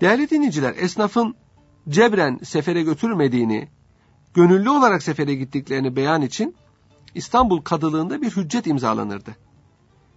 Değerli 0.00 0.30
dinleyiciler, 0.30 0.74
esnafın 0.76 1.34
cebren 1.88 2.40
sefere 2.44 2.82
götürmediğini, 2.82 3.68
gönüllü 4.34 4.70
olarak 4.70 5.02
sefere 5.02 5.34
gittiklerini 5.34 5.96
beyan 5.96 6.22
için 6.22 6.56
İstanbul 7.14 7.60
Kadılığında 7.62 8.22
bir 8.22 8.30
hüccet 8.30 8.66
imzalanırdı. 8.66 9.36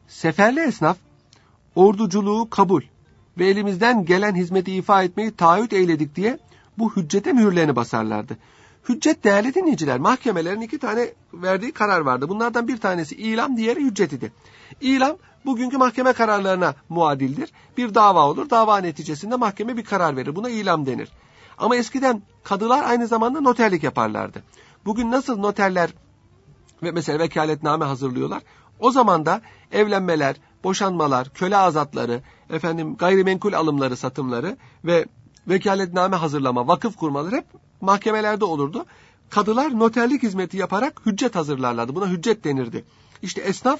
Seferli 0.07 0.59
esnaf, 0.59 0.98
orduculuğu 1.75 2.50
kabul 2.50 2.81
ve 3.38 3.48
elimizden 3.48 4.05
gelen 4.05 4.36
hizmeti 4.36 4.74
ifa 4.74 5.03
etmeyi 5.03 5.31
taahhüt 5.31 5.74
eyledik 5.74 6.15
diye 6.15 6.39
bu 6.77 6.95
hüccete 6.95 7.33
mühürlerini 7.33 7.75
basarlardı. 7.75 8.38
Hüccet 8.89 9.24
değerli 9.24 9.53
dinleyiciler, 9.53 10.00
mahkemelerin 10.00 10.62
iki 10.62 10.79
tane 10.79 11.13
verdiği 11.33 11.71
karar 11.71 12.01
vardı. 12.01 12.29
Bunlardan 12.29 12.67
bir 12.67 12.77
tanesi 12.77 13.15
ilam, 13.15 13.57
diğeri 13.57 13.79
hüccet 13.79 14.13
idi. 14.13 14.31
İlam, 14.81 15.17
bugünkü 15.45 15.77
mahkeme 15.77 16.13
kararlarına 16.13 16.75
muadildir. 16.89 17.51
Bir 17.77 17.95
dava 17.95 18.27
olur. 18.27 18.50
Dava 18.50 18.77
neticesinde 18.77 19.36
mahkeme 19.36 19.77
bir 19.77 19.83
karar 19.83 20.15
verir. 20.15 20.36
Buna 20.36 20.50
ilam 20.50 20.86
denir. 20.86 21.09
Ama 21.57 21.75
eskiden 21.75 22.21
kadılar 22.43 22.83
aynı 22.83 23.07
zamanda 23.07 23.41
noterlik 23.41 23.83
yaparlardı. 23.83 24.43
Bugün 24.86 25.12
nasıl 25.12 25.39
noterler 25.39 25.89
ve 26.83 26.91
mesela 26.91 27.19
vekaletname 27.19 27.86
hazırlıyorlar. 27.86 28.41
O 28.79 28.91
zaman 28.91 29.25
da 29.25 29.41
evlenmeler, 29.71 30.36
boşanmalar, 30.63 31.29
köle 31.29 31.57
azatları, 31.57 32.21
efendim 32.50 32.95
gayrimenkul 32.95 33.53
alımları, 33.53 33.98
satımları 33.98 34.57
ve 34.86 35.05
vekaletname 35.48 36.15
hazırlama, 36.15 36.67
vakıf 36.67 36.95
kurmaları 36.95 37.36
hep 37.36 37.45
mahkemelerde 37.81 38.45
olurdu. 38.45 38.86
Kadılar 39.29 39.79
noterlik 39.79 40.24
hizmeti 40.24 40.57
yaparak 40.57 41.01
hüccet 41.05 41.36
hazırlarlardı. 41.36 41.95
Buna 41.95 42.07
hüccet 42.07 42.43
denirdi. 42.43 42.86
İşte 43.21 43.41
esnaf 43.41 43.79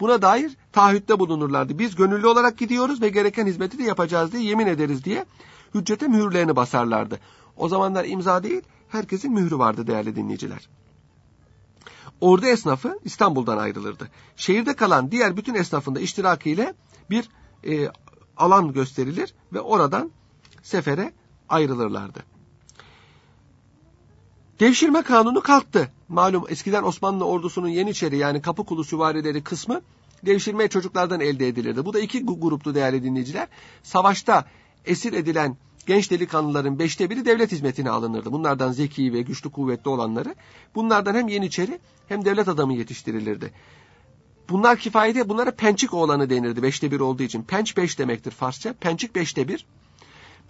buna 0.00 0.22
dair 0.22 0.56
taahhütte 0.72 1.18
bulunurlardı. 1.18 1.78
Biz 1.78 1.94
gönüllü 1.94 2.26
olarak 2.26 2.58
gidiyoruz 2.58 3.02
ve 3.02 3.08
gereken 3.08 3.46
hizmeti 3.46 3.78
de 3.78 3.82
yapacağız 3.82 4.32
diye 4.32 4.42
yemin 4.42 4.66
ederiz 4.66 5.04
diye 5.04 5.26
hüccete 5.74 6.08
mühürlerini 6.08 6.56
basarlardı. 6.56 7.20
O 7.56 7.68
zamanlar 7.68 8.04
imza 8.04 8.42
değil, 8.42 8.62
herkesin 8.88 9.32
mührü 9.32 9.58
vardı 9.58 9.86
değerli 9.86 10.16
dinleyiciler. 10.16 10.68
Ordu 12.20 12.46
esnafı 12.46 12.98
İstanbul'dan 13.04 13.58
ayrılırdı. 13.58 14.08
Şehirde 14.36 14.76
kalan 14.76 15.10
diğer 15.10 15.36
bütün 15.36 15.54
esnafın 15.54 15.94
da 15.94 16.00
iştirakiyle 16.00 16.74
bir 17.10 17.28
e, 17.66 17.90
alan 18.36 18.72
gösterilir 18.72 19.34
ve 19.52 19.60
oradan 19.60 20.10
sefere 20.62 21.12
ayrılırlardı. 21.48 22.35
Devşirme 24.60 25.02
kanunu 25.02 25.40
kalktı. 25.40 25.88
Malum 26.08 26.44
eskiden 26.48 26.82
Osmanlı 26.82 27.24
ordusunun 27.24 27.68
Yeniçeri 27.68 28.16
yani 28.16 28.42
Kapıkulu 28.42 28.84
süvarileri 28.84 29.42
kısmı 29.42 29.80
devşirme 30.26 30.68
çocuklardan 30.68 31.20
elde 31.20 31.48
edilirdi. 31.48 31.84
Bu 31.84 31.92
da 31.92 32.00
iki 32.00 32.24
gruptu 32.24 32.74
değerli 32.74 33.04
dinleyiciler. 33.04 33.48
Savaşta 33.82 34.44
esir 34.84 35.12
edilen 35.12 35.56
genç 35.86 36.10
delikanlıların 36.10 36.78
beşte 36.78 37.10
biri 37.10 37.24
devlet 37.24 37.52
hizmetine 37.52 37.90
alınırdı. 37.90 38.32
Bunlardan 38.32 38.72
zeki 38.72 39.12
ve 39.12 39.22
güçlü 39.22 39.50
kuvvetli 39.50 39.88
olanları. 39.88 40.34
Bunlardan 40.74 41.14
hem 41.14 41.28
Yeniçeri 41.28 41.78
hem 42.08 42.24
devlet 42.24 42.48
adamı 42.48 42.74
yetiştirilirdi. 42.74 43.52
Bunlar 44.48 44.78
kifayete 44.78 45.28
bunlara 45.28 45.50
pençik 45.50 45.94
oğlanı 45.94 46.30
denirdi 46.30 46.62
beşte 46.62 46.90
bir 46.90 47.00
olduğu 47.00 47.22
için. 47.22 47.42
Penç 47.42 47.76
beş 47.76 47.98
demektir 47.98 48.30
Farsça. 48.30 48.72
Pençik 48.72 49.14
beşte 49.14 49.48
bir. 49.48 49.66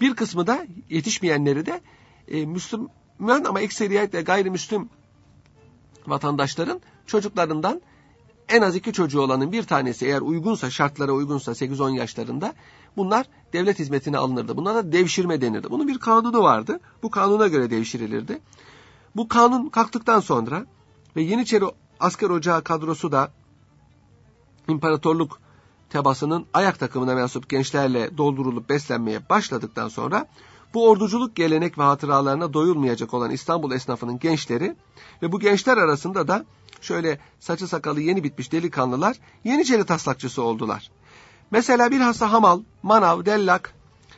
Bir 0.01 0.15
kısmı 0.15 0.47
da 0.47 0.67
yetişmeyenleri 0.91 1.67
de 1.67 1.81
e, 2.29 2.47
Müslüman 3.19 3.45
ama 3.45 3.61
ekseriyetle 3.61 4.23
gayrimüslim 4.23 4.89
vatandaşların 6.07 6.81
çocuklarından 7.07 7.81
en 8.49 8.63
az 8.63 8.77
iki 8.77 8.93
çocuğu 8.93 9.21
olanın 9.21 9.53
bir 9.53 9.63
tanesi 9.63 10.07
eğer 10.07 10.21
uygunsa 10.21 10.71
şartlara 10.71 11.13
uygunsa 11.13 11.53
8-10 11.53 11.97
yaşlarında 11.97 12.55
bunlar 12.97 13.27
devlet 13.53 13.79
hizmetine 13.79 14.19
alınırdı. 14.19 14.57
Bunlara 14.57 14.93
devşirme 14.93 15.41
denirdi. 15.41 15.71
Bunun 15.71 15.89
bir 15.89 15.99
kanunu 15.99 16.43
vardı. 16.43 16.81
Bu 17.03 17.11
kanuna 17.11 17.47
göre 17.47 17.71
devşirilirdi. 17.71 18.41
Bu 19.17 19.29
kanun 19.29 19.69
kalktıktan 19.69 20.21
sonra 20.21 20.67
ve 21.17 21.23
Yeniçeri 21.23 21.65
asker 22.01 22.31
ocağı 22.31 22.65
kadrosu 22.65 23.13
da 23.13 23.33
imparatorluk 24.69 25.41
tebasının 25.91 26.47
ayak 26.55 26.79
takımına 26.79 27.15
mensup 27.15 27.49
gençlerle 27.49 28.19
doldurulup 28.19 28.69
beslenmeye 28.69 29.29
başladıktan 29.29 29.89
sonra 29.89 30.27
bu 30.77 30.89
orduculuk 30.89 31.37
gelenek 31.37 31.79
ve 31.79 31.83
hatıralarına 31.83 32.53
doyulmayacak 32.53 33.15
olan 33.15 33.31
İstanbul 33.31 33.73
esnafının 33.73 34.19
gençleri 34.19 34.77
ve 35.23 35.33
bu 35.33 35.41
gençler 35.41 35.77
arasında 35.77 36.29
da 36.29 36.45
şöyle 36.81 37.19
saçı 37.41 37.69
sakalı 37.69 38.01
yeni 38.01 38.25
bitmiş 38.25 38.53
delikanlılar 38.53 39.17
Yeniçeri 39.45 39.85
taslakçısı 39.85 40.43
oldular. 40.43 40.91
Mesela 41.51 41.91
bir 41.91 42.01
hasta 42.01 42.33
hamal, 42.33 42.61
manav, 42.83 43.25
dellak, 43.25 43.75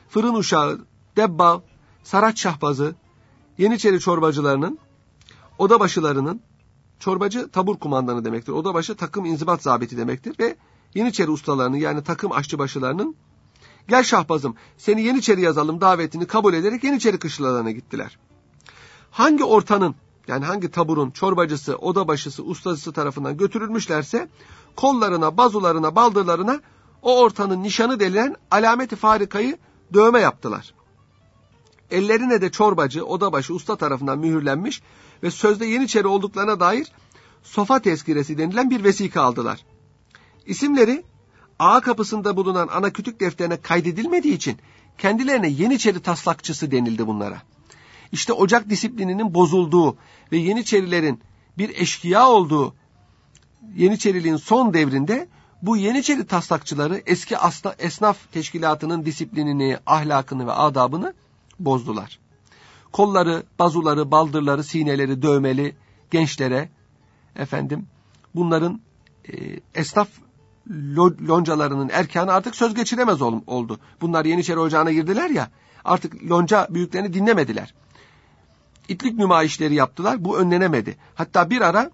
fırın 0.08 0.34
uşağı, 0.34 0.80
debba, 1.16 1.62
saraç 2.04 2.40
şahbazı, 2.40 2.94
Yeniçeri 3.58 4.00
çorbacılarının, 4.00 4.78
odabaşılarının, 5.58 6.40
çorbacı 6.98 7.48
tabur 7.48 7.78
kumandanı 7.78 8.24
demektir. 8.24 8.52
Odabaşı 8.52 8.96
takım 8.96 9.24
inzibat 9.24 9.62
zabiti 9.62 9.96
demektir 9.96 10.34
ve 10.38 10.56
Yeniçeri 10.94 11.30
ustalarının 11.30 11.76
yani 11.76 12.02
takım 12.02 12.32
aşçıbaşılarının 12.32 13.16
gel 13.88 14.02
şahbazım 14.02 14.54
seni 14.76 15.02
Yeniçeri 15.02 15.40
yazalım 15.40 15.80
davetini 15.80 16.26
kabul 16.26 16.54
ederek 16.54 16.84
Yeniçeri 16.84 17.18
kışlalarına 17.18 17.70
gittiler. 17.70 18.18
Hangi 19.10 19.44
ortanın 19.44 19.94
yani 20.28 20.44
hangi 20.44 20.70
taburun 20.70 21.10
çorbacısı, 21.10 21.76
odabaşısı, 21.76 22.42
ustası 22.42 22.92
tarafından 22.92 23.36
götürülmüşlerse 23.36 24.28
kollarına, 24.76 25.36
bazularına, 25.36 25.96
baldırlarına 25.96 26.60
o 27.02 27.20
ortanın 27.20 27.62
nişanı 27.62 28.00
denilen 28.00 28.36
alameti 28.50 28.96
farikayı 28.96 29.58
dövme 29.94 30.20
yaptılar. 30.20 30.74
Ellerine 31.90 32.40
de 32.40 32.50
çorbacı, 32.50 33.04
odabaşı, 33.04 33.54
usta 33.54 33.76
tarafından 33.76 34.18
mühürlenmiş 34.18 34.82
ve 35.22 35.30
sözde 35.30 35.66
Yeniçeri 35.66 36.06
olduklarına 36.06 36.60
dair 36.60 36.92
sofa 37.42 37.82
tezkiresi 37.82 38.38
denilen 38.38 38.70
bir 38.70 38.84
vesika 38.84 39.22
aldılar. 39.22 39.64
İsimleri 40.46 41.04
ağa 41.58 41.80
kapısında 41.80 42.36
bulunan 42.36 42.68
ana 42.68 42.92
kütük 42.92 43.20
defterine 43.20 43.56
kaydedilmediği 43.56 44.34
için 44.34 44.58
kendilerine 44.98 45.48
Yeniçeri 45.48 46.00
taslakçısı 46.00 46.70
denildi 46.70 47.06
bunlara. 47.06 47.42
İşte 48.12 48.32
Ocak 48.32 48.70
disiplininin 48.70 49.34
bozulduğu 49.34 49.96
ve 50.32 50.36
Yeniçerilerin 50.36 51.20
bir 51.58 51.70
eşkıya 51.76 52.28
olduğu 52.28 52.74
Yeniçeriliğin 53.76 54.36
son 54.36 54.74
devrinde 54.74 55.28
bu 55.62 55.76
Yeniçeri 55.76 56.26
taslakçıları 56.26 57.02
eski 57.06 57.38
asla, 57.38 57.74
esnaf 57.78 58.32
teşkilatının 58.32 59.04
disiplinini, 59.04 59.78
ahlakını 59.86 60.46
ve 60.46 60.52
adabını 60.52 61.14
bozdular. 61.60 62.18
Kolları, 62.92 63.42
bazuları, 63.58 64.10
baldırları, 64.10 64.64
sineleri 64.64 65.22
dövmeli 65.22 65.76
gençlere 66.10 66.68
efendim 67.36 67.86
bunların 68.34 68.80
e, 69.28 69.60
esnaf 69.74 70.08
loncalarının 71.28 71.88
erkanı 71.92 72.32
artık 72.32 72.56
söz 72.56 72.74
geçiremez 72.74 73.22
oldu. 73.22 73.78
Bunlar 74.00 74.24
Yeniçeri 74.24 74.58
Ocağı'na 74.58 74.92
girdiler 74.92 75.30
ya 75.30 75.50
artık 75.84 76.30
lonca 76.30 76.66
büyüklerini 76.70 77.14
dinlemediler. 77.14 77.74
İtlik 78.88 79.18
nümayişleri 79.18 79.74
yaptılar 79.74 80.24
bu 80.24 80.38
önlenemedi. 80.38 80.96
Hatta 81.14 81.50
bir 81.50 81.60
ara 81.60 81.90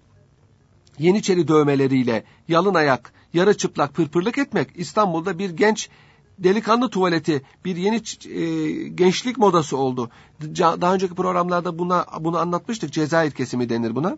Yeniçeri 0.99 1.47
dövmeleriyle 1.47 2.23
yalın 2.47 2.73
ayak, 2.73 3.13
yarı 3.33 3.57
çıplak 3.57 3.93
pırpırlık 3.93 4.37
etmek 4.37 4.69
İstanbul'da 4.75 5.39
bir 5.39 5.49
genç 5.49 5.89
delikanlı 6.39 6.89
tuvaleti 6.89 7.41
bir 7.65 7.75
yeni 7.75 7.95
e, 7.95 8.87
gençlik 8.87 9.37
modası 9.37 9.77
oldu. 9.77 10.09
Daha 10.57 10.93
önceki 10.93 11.15
programlarda 11.15 11.79
buna 11.79 12.05
bunu 12.19 12.37
anlatmıştık. 12.37 12.93
Cezayir 12.93 13.31
kesimi 13.31 13.69
denir 13.69 13.95
buna. 13.95 14.17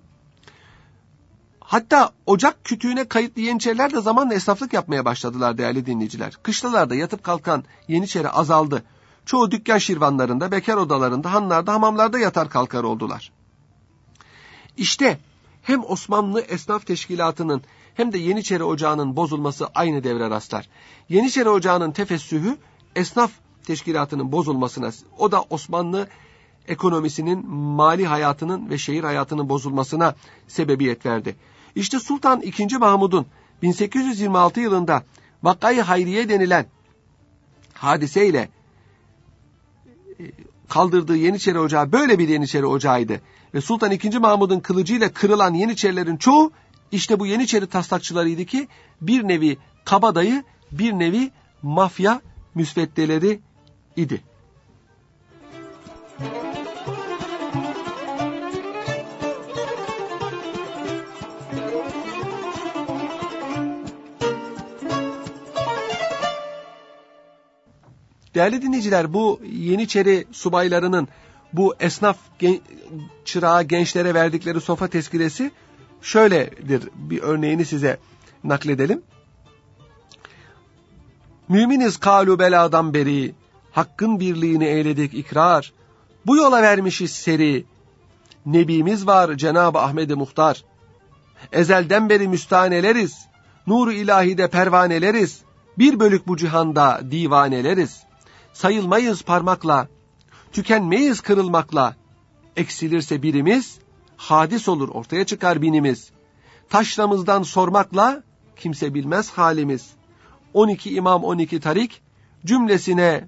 Hatta 1.68 2.12
ocak 2.26 2.64
kütüğüne 2.64 3.08
kayıtlı 3.08 3.42
Yeniçeriler 3.42 3.94
de 3.94 4.02
zamanla 4.02 4.34
esnaflık 4.34 4.74
yapmaya 4.74 5.06
başladılar 5.06 5.58
değerli 5.58 5.86
dinleyiciler. 5.86 6.38
Kışlalarda 6.44 6.96
yatıp 6.96 7.24
kalkan 7.24 7.64
Yeniçeri 7.88 8.30
azaldı. 8.30 8.84
Çoğu 9.26 9.52
dükkan 9.52 9.78
şirvanlarında, 9.78 10.52
bekar 10.52 10.78
odalarında, 10.78 11.34
hanlarda, 11.34 11.74
hamamlarda 11.74 12.20
yatar 12.20 12.50
kalkar 12.50 12.84
oldular. 12.84 13.32
İşte 14.78 15.20
hem 15.64 15.84
Osmanlı 15.84 16.42
Esnaf 16.42 16.86
Teşkilatı'nın 16.86 17.62
hem 17.96 18.14
de 18.14 18.18
Yeniçeri 18.18 18.64
Ocağı'nın 18.64 19.16
bozulması 19.16 19.68
aynı 19.76 20.04
devre 20.04 20.30
rastlar. 20.30 20.70
Yeniçeri 21.10 21.50
Ocağı'nın 21.50 21.92
tefessühü 21.92 22.58
esnaf 22.96 23.32
teşkilatının 23.64 24.32
bozulmasına, 24.32 24.92
o 25.18 25.32
da 25.32 25.42
Osmanlı 25.42 26.08
ekonomisinin, 26.68 27.48
mali 27.50 28.08
hayatının 28.08 28.70
ve 28.70 28.78
şehir 28.78 29.04
hayatının 29.04 29.50
bozulmasına 29.50 30.16
sebebiyet 30.48 31.06
verdi. 31.06 31.36
İşte 31.78 32.00
Sultan 32.00 32.42
II. 32.42 32.78
Mahmud'un 32.78 33.26
1826 33.62 34.60
yılında 34.60 35.04
Vakayı 35.44 35.82
Hayriye 35.82 36.30
denilen 36.30 36.66
hadiseyle 37.74 38.50
e, 40.20 40.24
kaldırdığı 40.70 41.16
Yeniçeri 41.16 41.60
Ocağı 41.60 41.92
böyle 41.92 42.20
bir 42.20 42.30
Yeniçeri 42.30 42.66
Ocağı'ydı. 42.66 43.22
Ve 43.54 43.62
Sultan 43.62 43.92
II. 43.92 44.18
Mahmud'un 44.20 44.60
kılıcıyla 44.60 45.14
kırılan 45.14 45.54
Yeniçerilerin 45.54 46.18
çoğu 46.18 46.52
işte 46.92 47.20
bu 47.20 47.26
Yeniçeri 47.26 47.68
taslakçılarıydı 47.68 48.46
ki 48.46 48.68
bir 49.02 49.24
nevi 49.24 49.58
kabadayı, 49.86 50.44
bir 50.72 50.94
nevi 50.94 51.32
mafya 51.62 52.22
müsveddeleri 52.56 53.40
idi. 53.96 54.22
Değerli 68.38 68.62
dinleyiciler 68.62 69.14
bu 69.14 69.42
Yeniçeri 69.52 70.26
subaylarının 70.32 71.08
bu 71.54 71.76
esnaf 71.80 72.18
gen 72.40 72.60
çırağı 73.26 73.64
gençlere 73.64 74.14
verdikleri 74.14 74.62
sofa 74.62 74.88
tezkiresi 74.88 75.52
şöyledir. 76.02 76.90
Bir 76.96 77.22
örneğini 77.22 77.66
size 77.66 77.98
nakledelim. 78.44 79.02
Müminiz 81.50 81.98
kalu 81.98 82.40
beladan 82.40 82.94
beri, 82.94 83.36
hakkın 83.72 84.20
birliğini 84.20 84.66
eyledik 84.66 85.14
ikrar. 85.14 85.74
Bu 86.26 86.38
yola 86.38 86.62
vermişiz 86.62 87.12
seri. 87.12 87.66
Nebimiz 88.46 89.08
var 89.08 89.36
Cenab-ı 89.36 89.80
Ahmet-i 89.80 90.16
Muhtar. 90.16 90.64
Ezelden 91.52 92.10
beri 92.10 92.28
müstaneleriz. 92.28 93.28
Nuru 93.68 93.92
ilahide 93.92 94.48
pervaneleriz. 94.48 95.42
Bir 95.78 96.00
bölük 96.00 96.28
bu 96.28 96.38
cihanda 96.38 97.02
divaneleriz. 97.12 98.07
Sayılmayız 98.58 99.22
parmakla, 99.22 99.88
tükenmeyiz 100.52 101.22
kırılmakla. 101.22 101.96
Eksilirse 102.56 103.24
birimiz, 103.24 103.80
hadis 104.18 104.68
olur 104.68 104.90
ortaya 104.90 105.26
çıkar 105.26 105.62
binimiz. 105.62 106.12
Taşramızdan 106.70 107.44
sormakla 107.44 108.24
kimse 108.56 108.94
bilmez 108.94 109.30
halimiz. 109.30 109.90
12 110.54 110.96
imam 110.96 111.24
12 111.24 111.60
tarik 111.60 112.02
cümlesine 112.46 113.28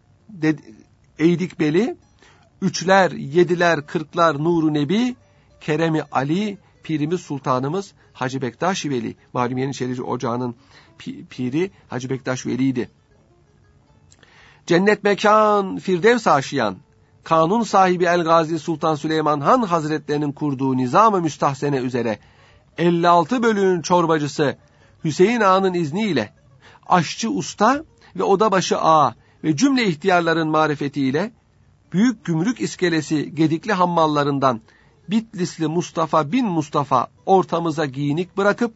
eğdik 1.20 1.60
beli. 1.60 1.98
Üçler, 2.62 3.12
yediler, 3.12 3.88
kırklar 3.88 4.44
nuru 4.44 4.74
nebi, 4.74 5.16
Keremi 5.62 6.04
Ali, 6.12 6.58
pirimiz 6.84 7.22
sultanımız 7.22 7.94
Hacı 8.14 8.42
Bektaş 8.42 8.86
Veli. 8.86 9.16
Malum 9.34 9.58
Yeniçerici 9.58 10.04
Ocağı'nın 10.04 10.56
piri 11.30 11.72
Hacı 11.88 12.10
Bektaş 12.10 12.46
Veli'ydi. 12.46 12.99
Cennet 14.70 15.04
mekan, 15.04 15.78
Firdevs 15.78 16.28
aşiyan, 16.28 16.78
kanun 17.24 17.64
sahibi 17.64 18.06
El 18.06 18.24
Gazi 18.24 18.60
Sultan 18.60 18.96
Süleyman 18.96 19.40
Han 19.40 19.62
Hazretlerinin 19.62 20.32
kurduğu 20.32 20.78
nizam-ı 20.78 21.22
müstahsene 21.22 21.78
üzere 21.78 22.20
56 22.78 23.44
bölüğün 23.44 23.82
çorbacısı 23.82 24.58
Hüseyin 25.04 25.42
Ağa'nın 25.42 25.74
izniyle 25.74 26.34
aşçı 26.88 27.30
usta 27.30 27.84
ve 28.16 28.24
odabaşı 28.24 28.80
ağa 28.80 29.16
ve 29.44 29.56
cümle 29.56 29.86
ihtiyarların 29.86 30.48
marifetiyle 30.48 31.32
büyük 31.94 32.26
gümrük 32.26 32.62
iskelesi 32.62 33.36
gedikli 33.36 33.74
hammallarından 33.74 34.62
Bitlisli 35.08 35.68
Mustafa 35.68 36.32
bin 36.32 36.46
Mustafa 36.46 37.08
ortamıza 37.26 37.86
giyinik 37.86 38.38
bırakıp 38.38 38.74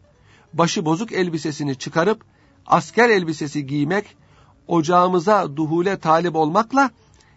başı 0.53 0.85
bozuk 0.85 1.11
elbisesini 1.11 1.75
çıkarıp 1.75 2.23
asker 2.65 3.09
elbisesi 3.09 3.65
giymek 3.65 4.22
ocağımıza 4.67 5.55
duhule 5.55 5.97
talip 5.97 6.35
olmakla 6.35 6.91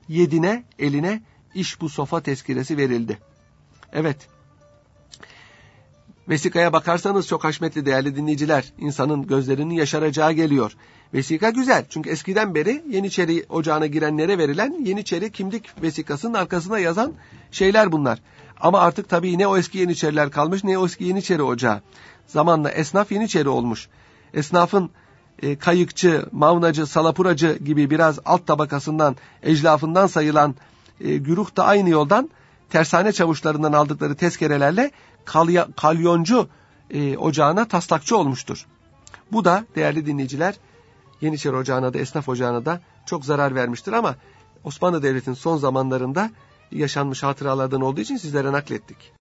yedine 0.09 0.65
eline 0.79 1.23
iş 1.55 1.81
bu 1.81 1.89
sofa 1.89 2.21
tezkiresi 2.21 2.77
verildi. 2.77 3.19
Evet. 3.93 4.29
Vesikaya 6.29 6.73
bakarsanız 6.73 7.29
çok 7.29 7.45
haşmetli 7.45 7.87
değerli 7.87 8.17
dinleyiciler. 8.17 8.73
insanın 8.79 9.27
gözlerinin 9.27 9.75
yaşaracağı 9.75 10.33
geliyor. 10.33 10.77
Vesika 11.15 11.51
güzel 11.51 11.85
çünkü 11.89 12.11
eskiden 12.11 12.55
beri 12.55 12.85
Yeniçeri 12.89 13.47
ocağına 13.49 13.87
girenlere 13.87 14.39
verilen 14.39 14.85
Yeniçeri 14.85 15.33
kimlik 15.33 15.83
vesikasının 15.83 16.35
arkasına 16.35 16.79
yazan 16.79 17.13
şeyler 17.51 17.93
bunlar. 17.93 18.23
Ama 18.61 18.81
artık 18.81 19.09
tabii 19.09 19.39
ne 19.39 19.47
o 19.47 19.57
eski 19.57 19.79
Yeniçeriler 19.79 20.31
kalmış 20.31 20.65
ne 20.65 20.79
o 20.79 20.87
eski 20.87 21.05
Yeniçeri 21.05 21.43
ocağı. 21.43 21.83
Zamanla 22.27 22.71
esnaf 22.71 23.13
Yeniçeri 23.13 23.49
olmuş. 23.49 23.89
Esnafın 24.35 24.91
e, 25.43 25.57
kayıkçı, 25.57 26.27
mavnacı, 26.33 26.87
salapuracı 26.87 27.59
gibi 27.65 27.91
biraz 27.91 28.19
alt 28.25 28.47
tabakasından, 28.47 29.17
eclafından 29.43 30.07
sayılan 30.07 30.55
e, 31.01 31.17
güruh 31.17 31.57
da 31.57 31.65
aynı 31.65 31.91
yoldan 31.91 32.31
tersane 32.71 33.13
çavuşlarından 33.13 33.73
aldıkları 33.73 34.15
tezkerelerle 34.15 34.91
kalya, 35.25 35.69
kalyoncu 35.77 36.49
e, 36.91 37.17
ocağına 37.17 37.65
taslakçı 37.65 38.17
olmuştur. 38.17 38.67
Bu 39.33 39.45
da 39.45 39.65
değerli 39.77 40.07
dinleyiciler 40.07 40.55
Yeniçeri 41.21 41.57
Ocağı'na 41.57 41.95
da 41.95 41.99
esnaf 41.99 42.29
ocağına 42.29 42.65
da 42.65 42.81
çok 43.07 43.25
zarar 43.25 43.55
vermiştir 43.55 43.93
ama 43.93 44.17
Osmanlı 44.65 45.03
Devleti'nin 45.03 45.35
son 45.35 45.57
zamanlarında 45.57 46.31
yaşanmış 46.73 47.23
hatıralardan 47.23 47.81
olduğu 47.81 48.01
için 48.01 48.17
sizlere 48.17 48.53
naklettik. 48.53 49.13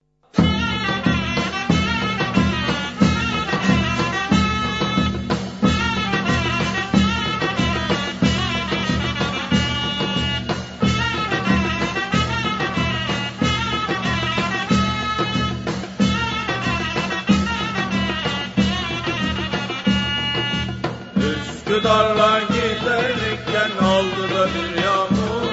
Üsküdar'la 21.85 22.39
giderken 22.39 23.85
aldı 23.85 24.35
da 24.35 24.47
bir 24.47 24.83
yağmur. 24.83 25.51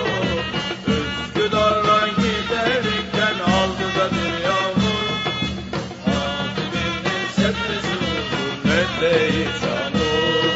Üsküdar'la 0.88 2.08
giderken 2.08 3.36
aldı 3.52 3.86
da 3.98 4.06
bir 4.14 4.44
yağmur. 4.44 5.08
Hatibimin 6.06 7.26
setresi 7.36 7.94
vurdu 8.00 8.42
ne 8.64 9.00
değil 9.00 9.48
çamur 9.60 10.52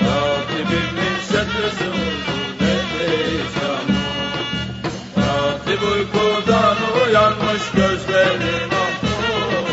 Hatibimin 0.00 1.18
setresi 1.28 1.86
vurdu 1.88 2.36
ne 2.60 2.98
değil 2.98 3.44
çamur 3.54 4.44
Hatip 5.24 5.82
uykudan 5.82 6.76
uyanmış 7.06 7.62
gözleri 7.74 8.66
mahmur 8.72 9.70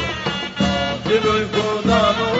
uyanmış 1.15 2.36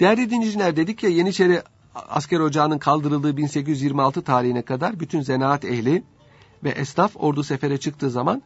Değerli 0.00 0.30
dinleyiciler 0.30 0.76
dedik 0.76 1.02
ya 1.02 1.10
Yeniçeri 1.10 1.62
asker 1.94 2.40
ocağının 2.40 2.78
kaldırıldığı 2.78 3.36
1826 3.36 4.22
tarihine 4.22 4.62
kadar 4.62 5.00
bütün 5.00 5.20
zanaat 5.20 5.64
ehli 5.64 6.02
ve 6.64 6.70
esnaf 6.70 7.12
ordu 7.14 7.44
sefere 7.44 7.78
çıktığı 7.78 8.10
zaman 8.10 8.42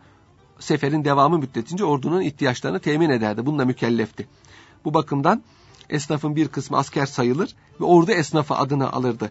seferin 0.59 1.05
devamı 1.05 1.39
müddetince 1.39 1.85
ordunun 1.85 2.21
ihtiyaçlarını 2.21 2.81
temin 2.81 3.11
ederdi. 3.11 3.47
Bununla 3.47 3.65
mükellefti. 3.65 4.29
Bu 4.85 4.95
bakımdan 4.95 5.43
esnafın 5.91 6.37
bir 6.37 6.49
kısmı 6.49 6.77
asker 6.77 7.07
sayılır 7.07 7.55
ve 7.81 7.85
ordu 7.85 8.11
esnafı 8.11 8.55
adını 8.55 8.93
alırdı. 8.93 9.31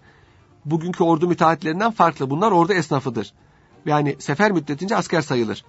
Bugünkü 0.66 1.04
ordu 1.04 1.28
müteahhitlerinden 1.28 1.92
farklı. 1.92 2.30
Bunlar 2.30 2.52
ordu 2.52 2.74
esnafıdır. 2.74 3.34
Yani 3.86 4.16
sefer 4.20 4.52
müddetince 4.52 4.96
asker 4.96 5.22
sayılır. 5.22 5.66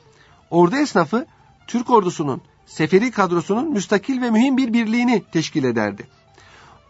Ordu 0.50 0.76
esnafı 0.76 1.26
Türk 1.66 1.90
ordusunun 1.90 2.42
seferi 2.66 3.10
kadrosunun 3.10 3.72
müstakil 3.72 4.22
ve 4.22 4.30
mühim 4.30 4.56
bir 4.56 4.72
birliğini 4.72 5.22
teşkil 5.32 5.64
ederdi. 5.64 6.06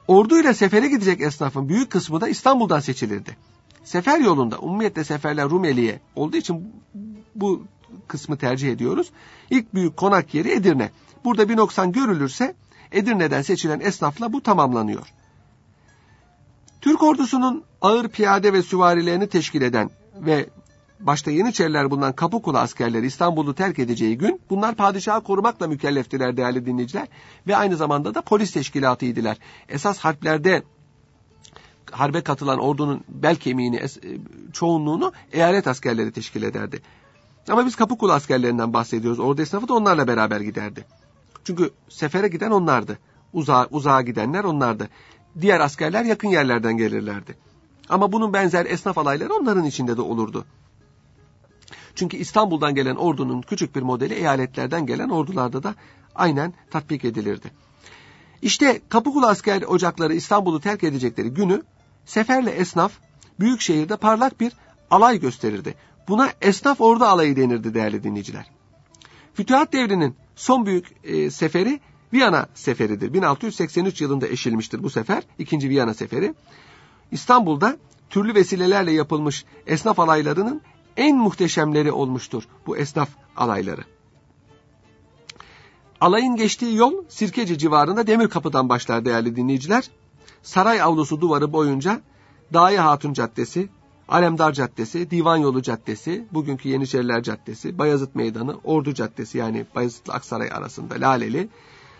Orduyla 0.08 0.54
sefere 0.54 0.88
gidecek 0.88 1.20
esnafın 1.20 1.68
büyük 1.68 1.90
kısmı 1.90 2.20
da 2.20 2.28
İstanbul'dan 2.28 2.80
seçilirdi. 2.80 3.36
sefer 3.84 4.20
yolunda 4.20 4.58
umumiyetle 4.58 5.04
seferler 5.04 5.50
Rumeli'ye 5.50 6.00
olduğu 6.16 6.36
için 6.36 6.72
bu 7.34 7.62
kısmı 8.08 8.36
tercih 8.36 8.72
ediyoruz. 8.72 9.10
İlk 9.50 9.74
büyük 9.74 9.96
konak 9.96 10.34
yeri 10.34 10.50
Edirne. 10.50 10.90
Burada 11.24 11.48
bir 11.48 11.56
noksan 11.56 11.92
görülürse 11.92 12.54
Edirne'den 12.92 13.42
seçilen 13.42 13.80
esnafla 13.80 14.32
bu 14.32 14.42
tamamlanıyor. 14.42 15.12
Türk 16.80 17.02
ordusunun 17.02 17.64
ağır 17.80 18.08
piyade 18.08 18.52
ve 18.52 18.62
süvarilerini 18.62 19.28
teşkil 19.28 19.62
eden 19.62 19.90
ve 20.14 20.48
başta 21.06 21.30
Yeniçeriler 21.30 21.90
bulunan 21.90 22.12
Kapıkulu 22.12 22.58
askerleri 22.58 23.06
İstanbul'u 23.06 23.54
terk 23.54 23.78
edeceği 23.78 24.18
gün 24.18 24.40
bunlar 24.50 24.74
padişahı 24.74 25.20
korumakla 25.20 25.66
mükelleftiler 25.68 26.36
değerli 26.36 26.66
dinleyiciler 26.66 27.08
ve 27.46 27.56
aynı 27.56 27.76
zamanda 27.76 28.14
da 28.14 28.22
polis 28.22 28.52
teşkilatıydılar. 28.52 29.38
Esas 29.68 29.98
harplerde 29.98 30.62
harbe 31.90 32.20
katılan 32.20 32.58
ordunun 32.58 33.04
bel 33.08 33.36
kemiğini, 33.36 33.76
e, 33.76 33.88
çoğunluğunu 34.52 35.12
eyalet 35.32 35.66
askerleri 35.66 36.12
teşkil 36.12 36.42
ederdi. 36.42 36.82
Ama 37.48 37.66
biz 37.66 37.76
Kapıkulu 37.76 38.12
askerlerinden 38.12 38.72
bahsediyoruz. 38.72 39.20
Ordu 39.20 39.42
esnafı 39.42 39.68
da 39.68 39.74
onlarla 39.74 40.08
beraber 40.08 40.40
giderdi. 40.40 40.84
Çünkü 41.44 41.70
sefere 41.88 42.28
giden 42.28 42.50
onlardı. 42.50 42.98
Uzağa, 43.32 43.66
uzağa 43.70 44.02
gidenler 44.02 44.44
onlardı. 44.44 44.88
Diğer 45.40 45.60
askerler 45.60 46.04
yakın 46.04 46.28
yerlerden 46.28 46.76
gelirlerdi. 46.76 47.36
Ama 47.88 48.12
bunun 48.12 48.32
benzer 48.32 48.66
esnaf 48.66 48.98
alayları 48.98 49.34
onların 49.34 49.64
içinde 49.64 49.96
de 49.96 50.02
olurdu. 50.02 50.44
Çünkü 51.94 52.16
İstanbul'dan 52.16 52.74
gelen 52.74 52.96
ordunun 52.96 53.42
küçük 53.42 53.76
bir 53.76 53.82
modeli 53.82 54.14
eyaletlerden 54.14 54.86
gelen 54.86 55.08
ordularda 55.08 55.62
da 55.62 55.74
aynen 56.14 56.54
tatbik 56.70 57.04
edilirdi. 57.04 57.50
İşte 58.42 58.80
Kapıkulu 58.88 59.26
asker 59.26 59.62
ocakları 59.62 60.14
İstanbul'u 60.14 60.60
terk 60.60 60.84
edecekleri 60.84 61.28
günü 61.28 61.62
seferle 62.04 62.50
esnaf 62.50 62.92
büyük 63.40 63.60
şehirde 63.60 63.96
parlak 63.96 64.40
bir 64.40 64.52
alay 64.90 65.20
gösterirdi. 65.20 65.74
Buna 66.08 66.30
esnaf 66.40 66.80
ordu 66.80 67.04
alayı 67.04 67.36
denirdi 67.36 67.74
değerli 67.74 68.04
dinleyiciler. 68.04 68.50
Fütühat 69.34 69.72
devrinin 69.72 70.16
son 70.36 70.66
büyük 70.66 70.86
e, 71.04 71.30
seferi 71.30 71.80
Viyana 72.12 72.46
seferidir. 72.54 73.14
1683 73.14 74.00
yılında 74.00 74.28
eşilmiştir 74.28 74.82
bu 74.82 74.90
sefer. 74.90 75.22
ikinci 75.38 75.68
Viyana 75.68 75.94
seferi. 75.94 76.34
İstanbul'da 77.10 77.76
türlü 78.10 78.34
vesilelerle 78.34 78.92
yapılmış 78.92 79.44
esnaf 79.66 79.98
alaylarının 79.98 80.62
en 80.96 81.16
muhteşemleri 81.16 81.92
olmuştur 81.92 82.42
bu 82.66 82.76
esnaf 82.76 83.08
alayları. 83.36 83.84
Alayın 86.00 86.36
geçtiği 86.36 86.76
yol 86.76 87.04
Sirkeci 87.08 87.58
civarında 87.58 88.06
Demir 88.06 88.28
Kapı'dan 88.28 88.68
başlar 88.68 89.04
değerli 89.04 89.36
dinleyiciler. 89.36 89.90
Saray 90.42 90.82
avlusu 90.82 91.20
duvarı 91.20 91.52
boyunca 91.52 92.00
Dahi 92.52 92.76
Hatun 92.78 93.12
Caddesi, 93.12 93.68
Alemdar 94.08 94.52
Caddesi, 94.52 95.10
Divan 95.10 95.36
Yolu 95.36 95.62
Caddesi, 95.62 96.24
bugünkü 96.32 96.68
Yeniçeriler 96.68 97.22
Caddesi, 97.22 97.78
Bayazıt 97.78 98.14
Meydanı, 98.14 98.56
Ordu 98.64 98.94
Caddesi 98.94 99.38
yani 99.38 99.66
Bayazıt'la 99.74 100.14
Aksaray 100.14 100.48
arasında 100.52 100.94
Laleli, 100.94 101.48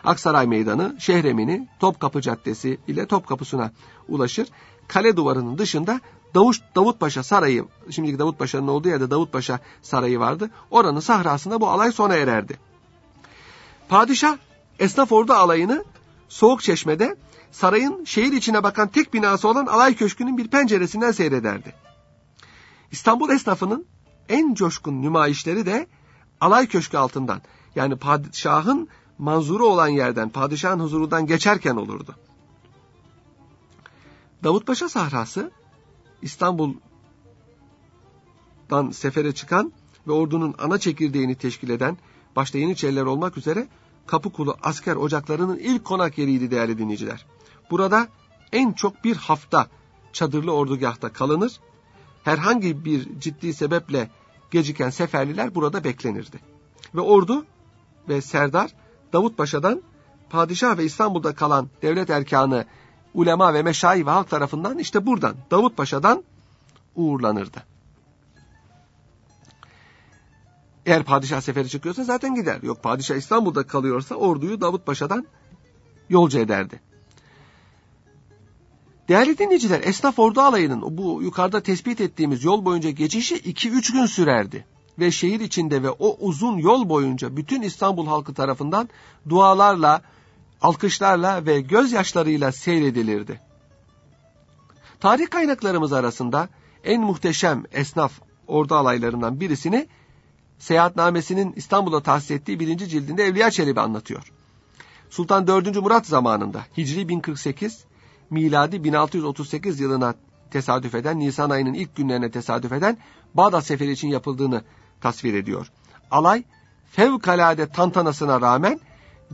Aksaray 0.05 0.47
Meydanı, 0.47 0.97
Şehremini, 0.99 1.69
Topkapı 1.81 2.21
Caddesi 2.21 2.79
ile 2.89 3.07
Topkapı'sına 3.07 3.73
ulaşır. 4.09 4.49
Kale 4.89 5.17
duvarının 5.17 5.59
dışında 5.59 6.01
Davut, 6.35 6.57
Davutpaşa 6.77 7.23
Sarayı, 7.23 7.65
şimdiki 7.91 8.19
Davutpaşa'nın 8.19 8.69
olduğu 8.69 8.89
yerde 8.89 9.11
Davutpaşa 9.11 9.61
Sarayı 9.83 10.19
vardı. 10.19 10.51
Oranın 10.71 11.01
sahrasında 11.01 11.61
bu 11.61 11.69
alay 11.69 11.93
sona 11.93 12.15
ererdi. 12.15 12.59
Padişah 13.89 14.37
esnaf 14.79 15.13
ordu 15.13 15.33
alayını 15.33 15.85
Soğuk 16.29 16.63
Çeşme'de 16.63 17.17
sarayın 17.51 18.05
şehir 18.05 18.33
içine 18.33 18.63
bakan 18.63 18.89
tek 18.89 19.15
binası 19.15 19.49
olan 19.49 19.67
alay 19.67 19.95
köşkünün 19.95 20.39
bir 20.39 20.49
penceresinden 20.49 21.13
seyrederdi. 21.13 21.75
İstanbul 22.91 23.31
esnafının 23.31 23.87
en 24.29 24.55
coşkun 24.55 25.03
nümayişleri 25.03 25.67
de 25.67 25.87
alay 26.41 26.67
köşkü 26.67 26.97
altından 26.97 27.43
yani 27.75 27.97
padişahın 27.97 28.89
manzuru 29.19 29.67
olan 29.67 29.89
yerden, 29.89 30.29
padişahın 30.29 30.81
huzurundan 30.81 31.27
geçerken 31.27 31.77
olurdu. 31.77 32.15
Davutpaşa 34.45 34.89
sahrası 34.89 35.51
İstanbul'dan 36.23 36.81
sefere 38.91 39.33
çıkan 39.33 39.73
ve 40.07 40.13
ordunun 40.13 40.55
ana 40.59 40.79
çekirdeğini 40.79 41.35
teşkil 41.35 41.71
eden 41.71 41.99
başta 42.37 42.59
Yeniçeriler 42.59 43.03
olmak 43.03 43.39
üzere 43.39 43.69
Kapıkulu 44.07 44.57
asker 44.63 44.97
ocaklarının 44.97 45.59
ilk 45.59 45.85
konak 45.85 46.19
yeriydi 46.19 46.51
değerli 46.51 46.79
dinleyiciler. 46.79 47.27
Burada 47.71 48.09
en 48.53 48.73
çok 48.73 49.05
bir 49.05 49.17
hafta 49.17 49.67
çadırlı 50.13 50.53
ordugahta 50.53 51.13
kalınır. 51.13 51.61
Herhangi 52.25 52.85
bir 52.85 53.21
ciddi 53.21 53.55
sebeple 53.55 54.11
geciken 54.51 54.91
seferliler 54.91 55.55
burada 55.55 55.85
beklenirdi. 55.85 56.41
Ve 56.95 57.01
ordu 57.01 57.47
ve 58.09 58.21
Serdar 58.21 58.75
Davut 59.13 59.37
Paşa'dan 59.37 59.83
padişah 60.31 60.79
ve 60.79 60.85
İstanbul'da 60.85 61.35
kalan 61.35 61.71
devlet 61.83 62.11
erkanı, 62.11 62.65
ulema 63.15 63.55
ve 63.55 63.63
meşayi 63.63 64.07
ve 64.07 64.11
halk 64.11 64.31
tarafından 64.31 64.79
işte 64.79 65.07
buradan 65.07 65.35
Davut 65.51 65.77
Paşa'dan 65.77 66.25
uğurlanırdı. 66.97 67.63
Eğer 70.87 71.05
padişah 71.05 71.41
seferi 71.41 71.69
çıkıyorsa 71.69 72.05
zaten 72.05 72.35
gider. 72.35 72.63
Yok 72.63 72.83
padişah 72.83 73.17
İstanbul'da 73.17 73.67
kalıyorsa 73.67 74.15
orduyu 74.15 74.61
Davut 74.61 74.87
Paşa'dan 74.87 75.27
yolcu 76.09 76.39
ederdi. 76.39 76.81
Değerli 79.09 79.39
dinleyiciler, 79.39 79.81
esnaf 79.85 80.19
ordu 80.19 80.41
alayının 80.41 80.99
bu 80.99 81.23
yukarıda 81.23 81.63
tespit 81.63 82.01
ettiğimiz 82.01 82.45
yol 82.45 82.65
boyunca 82.65 82.91
geçişi 82.91 83.37
2-3 83.37 83.93
gün 83.93 84.07
sürerdi. 84.07 84.67
Ve 84.99 85.11
şehir 85.11 85.41
içinde 85.41 85.83
ve 85.83 85.91
o 85.91 86.17
uzun 86.21 86.59
yol 86.59 86.89
boyunca 86.89 87.37
bütün 87.37 87.63
İstanbul 87.63 88.07
halkı 88.07 88.35
tarafından 88.35 88.89
dualarla, 89.29 90.03
alkışlarla 90.63 91.47
ve 91.47 91.61
gözyaşlarıyla 91.61 92.53
seyredilirdi. 92.53 93.41
Tarih 95.01 95.31
kaynaklarımız 95.31 95.93
arasında 95.93 96.49
en 96.85 97.01
muhteşem 97.01 97.65
esnaf 97.73 98.13
ordu 98.47 98.75
alaylarından 98.75 99.41
birisini 99.41 99.89
Seyahatnamesinin 100.59 101.53
İstanbul'a 101.57 102.01
tahsis 102.01 102.31
ettiği 102.31 102.61
birinci 102.61 102.89
cildinde 102.89 103.25
Evliya 103.25 103.51
Çelebi 103.51 103.81
anlatıyor. 103.81 104.33
Sultan 105.11 105.47
4. 105.47 105.77
Murat 105.77 106.07
zamanında 106.07 106.63
Hicri 106.77 107.09
1048, 107.09 107.85
miladi 108.31 108.85
1638 108.85 109.81
yılına 109.81 110.15
tesadüf 110.51 110.95
eden, 110.95 111.21
Nisan 111.21 111.51
ayının 111.51 111.75
ilk 111.75 111.97
günlerine 111.97 112.31
tesadüf 112.31 112.73
eden 112.73 112.99
Bağdat 113.35 113.67
Seferi 113.67 113.93
için 113.93 114.09
yapıldığını 114.09 114.63
tasvir 115.01 115.35
ediyor. 115.35 115.73
Alay 116.11 116.45
fevkalade 116.91 117.67
tantanasına 117.69 118.41
rağmen 118.41 118.81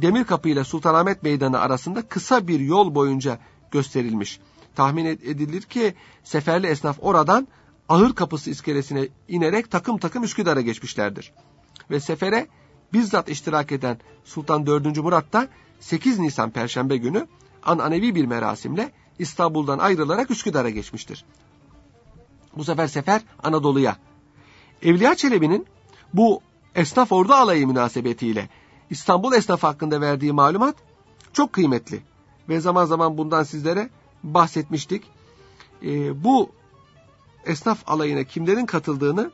Demirkapı 0.03 0.49
ile 0.49 0.65
Sultanahmet 0.65 1.23
Meydanı 1.23 1.61
arasında 1.61 2.03
kısa 2.03 2.49
bir 2.49 2.61
yol 2.61 2.95
boyunca 2.95 3.39
gösterilmiş. 3.71 4.41
Tahmin 4.75 5.07
edilir 5.07 5.63
ki 5.63 5.95
seferli 6.25 6.67
esnaf 6.67 6.97
oradan 7.01 7.49
ahır 7.89 8.15
kapısı 8.15 8.51
iskelesine 8.51 9.09
inerek 9.29 9.71
takım 9.71 9.99
takım 9.99 10.25
Üsküdar'a 10.25 10.61
geçmişlerdir. 10.61 11.33
Ve 11.91 12.01
sefere 12.01 12.49
bizzat 12.93 13.29
iştirak 13.29 13.73
eden 13.73 13.99
Sultan 14.25 14.67
4. 14.67 14.97
Murat 14.97 15.33
da 15.33 15.49
8 15.81 16.19
Nisan 16.19 16.51
Perşembe 16.51 16.97
günü 16.97 17.27
ananevi 17.63 18.15
bir 18.15 18.25
merasimle 18.25 18.93
İstanbul'dan 19.19 19.79
ayrılarak 19.79 20.31
Üsküdar'a 20.31 20.71
geçmiştir. 20.71 21.25
Bu 22.57 22.65
sefer 22.65 22.87
sefer 22.87 23.23
Anadolu'ya. 23.43 23.97
Evliya 24.83 25.15
Çelebi'nin 25.15 25.67
bu 26.15 26.41
esnaf 26.75 27.13
ordu 27.13 27.33
alayı 27.33 27.67
münasebetiyle 27.67 28.49
İstanbul 28.91 29.33
esnafı 29.33 29.67
hakkında 29.67 30.01
verdiği 30.01 30.33
malumat 30.33 30.77
çok 31.33 31.53
kıymetli. 31.53 32.03
Ve 32.49 32.61
zaman 32.61 32.85
zaman 32.85 33.19
bundan 33.19 33.43
sizlere 33.43 33.91
bahsetmiştik. 34.23 35.05
E, 35.83 36.25
bu 36.25 36.51
esnaf 37.47 37.79
alayına 37.87 38.25
kimlerin 38.25 38.67
katıldığını 38.67 39.31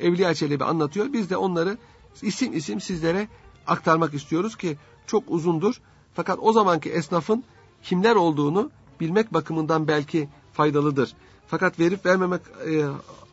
Evliya 0.00 0.34
Çelebi 0.34 0.64
anlatıyor. 0.64 1.12
Biz 1.12 1.30
de 1.30 1.36
onları 1.36 1.78
isim 2.22 2.56
isim 2.56 2.80
sizlere 2.80 3.28
aktarmak 3.66 4.14
istiyoruz 4.14 4.56
ki 4.56 4.76
çok 5.06 5.24
uzundur. 5.28 5.80
Fakat 6.14 6.38
o 6.42 6.52
zamanki 6.52 6.90
esnafın 6.90 7.44
kimler 7.82 8.16
olduğunu 8.16 8.70
bilmek 9.00 9.34
bakımından 9.34 9.88
belki 9.88 10.28
faydalıdır. 10.52 11.14
Fakat 11.46 11.78
verip 11.80 12.06
vermemek 12.06 12.40
e, 12.66 12.84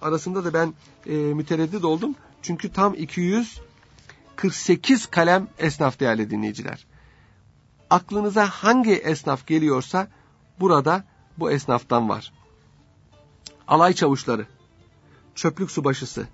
arasında 0.02 0.46
da 0.46 0.54
ben 0.54 0.74
e, 1.06 1.16
mütereddit 1.16 1.86
oldum. 1.86 2.16
Çünkü 2.42 2.74
tam 2.74 2.96
248 4.34 5.06
kalem 5.06 5.48
esnaf 5.58 6.00
değerli 6.00 6.30
dinleyiciler. 6.30 6.86
Aklınıza 7.90 8.48
hangi 8.48 8.94
esnaf 8.94 9.48
geliyorsa 9.48 10.08
burada 10.60 11.04
bu 11.38 11.52
esnaftan 11.52 12.10
var. 12.10 12.34
Alay 13.68 13.94
çavuşları, 13.94 14.46
çöplük 15.36 15.72
subaşısı, 15.72 16.28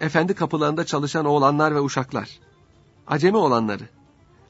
efendi 0.00 0.34
kapılarında 0.34 0.86
çalışan 0.86 1.24
oğlanlar 1.24 1.74
ve 1.74 1.80
uşaklar, 1.80 2.38
acemi 3.06 3.36
olanları, 3.36 3.88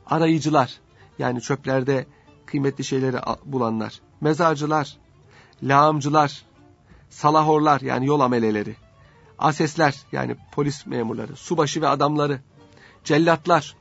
arayıcılar, 0.06 0.80
yani 1.18 1.40
çöplerde 1.40 2.06
kıymetli 2.46 2.84
şeyleri 2.84 3.16
bulanlar, 3.44 4.00
mezarcılar, 4.20 4.96
lağımcılar, 5.62 6.44
salahorlar 7.10 7.80
yani 7.80 8.06
yol 8.06 8.20
ameleleri, 8.20 8.76
asesler 9.38 9.94
yani 10.12 10.36
polis 10.52 10.86
memurları, 10.86 11.36
subaşı 11.36 11.80
ve 11.80 11.88
adamları, 11.88 12.40
cellatlar, 13.04 13.76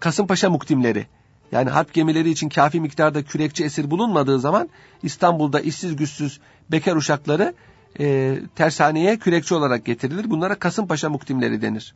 Kasımpaşa 0.00 0.50
muktimleri, 0.50 1.06
yani 1.52 1.70
harp 1.70 1.94
gemileri 1.94 2.30
için 2.30 2.48
kafi 2.48 2.80
miktarda 2.80 3.22
kürekçi 3.22 3.64
esir 3.64 3.90
bulunmadığı 3.90 4.40
zaman 4.40 4.68
İstanbul'da 5.02 5.60
işsiz 5.60 5.96
güçsüz 5.96 6.40
bekar 6.70 6.96
uşakları 6.96 7.54
e, 8.00 8.38
tersaneye 8.54 9.18
kürekçi 9.18 9.54
olarak 9.54 9.84
getirilir. 9.84 10.30
Bunlara 10.30 10.54
Kasımpaşa 10.54 11.10
muktimleri 11.10 11.62
denir. 11.62 11.94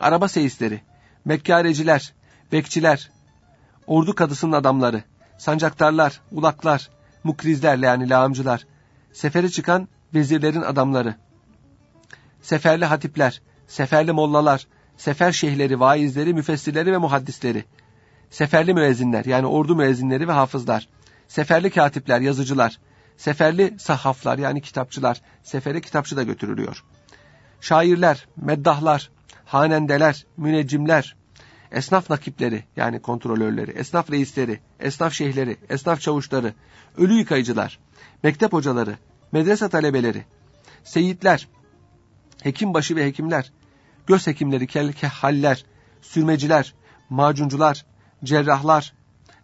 Araba 0.00 0.28
seyisleri, 0.28 0.80
mekkareciler, 1.24 2.12
bekçiler, 2.52 3.10
ordu 3.86 4.14
kadısının 4.14 4.52
adamları, 4.52 5.02
sancaktarlar, 5.38 6.20
ulaklar, 6.32 6.90
mukrizler 7.24 7.76
yani 7.76 8.08
lağımcılar, 8.10 8.66
sefere 9.16 9.48
çıkan 9.48 9.88
vezirlerin 10.14 10.60
adamları, 10.62 11.14
seferli 12.42 12.84
hatipler, 12.84 13.42
seferli 13.66 14.12
mollalar, 14.12 14.66
sefer 14.96 15.32
şeyhleri, 15.32 15.80
vaizleri, 15.80 16.34
müfessirleri 16.34 16.92
ve 16.92 16.98
muhaddisleri, 16.98 17.64
seferli 18.30 18.74
müezzinler 18.74 19.24
yani 19.24 19.46
ordu 19.46 19.76
müezzinleri 19.76 20.28
ve 20.28 20.32
hafızlar, 20.32 20.88
seferli 21.28 21.70
katipler, 21.70 22.20
yazıcılar, 22.20 22.78
seferli 23.16 23.74
sahaflar 23.78 24.38
yani 24.38 24.60
kitapçılar, 24.60 25.22
sefere 25.42 25.80
kitapçı 25.80 26.16
da 26.16 26.22
götürülüyor. 26.22 26.84
Şairler, 27.60 28.28
meddahlar, 28.36 29.10
hanendeler, 29.44 30.26
müneccimler, 30.36 31.16
esnaf 31.72 32.10
nakipleri 32.10 32.64
yani 32.76 33.02
kontrolörleri, 33.02 33.70
esnaf 33.70 34.10
reisleri, 34.10 34.60
esnaf 34.80 35.12
şeyhleri, 35.12 35.56
esnaf 35.68 36.00
çavuşları, 36.00 36.54
ölü 36.96 37.12
yıkayıcılar, 37.12 37.78
mektep 38.26 38.52
hocaları, 38.52 38.98
medrese 39.32 39.68
talebeleri, 39.68 40.24
seyitler, 40.84 41.48
hekimbaşı 42.42 42.96
ve 42.96 43.06
hekimler, 43.06 43.52
göz 44.06 44.26
hekimleri, 44.26 44.66
kehaller, 44.66 45.64
sürmeciler, 46.02 46.74
macuncular, 47.10 47.86
cerrahlar, 48.24 48.92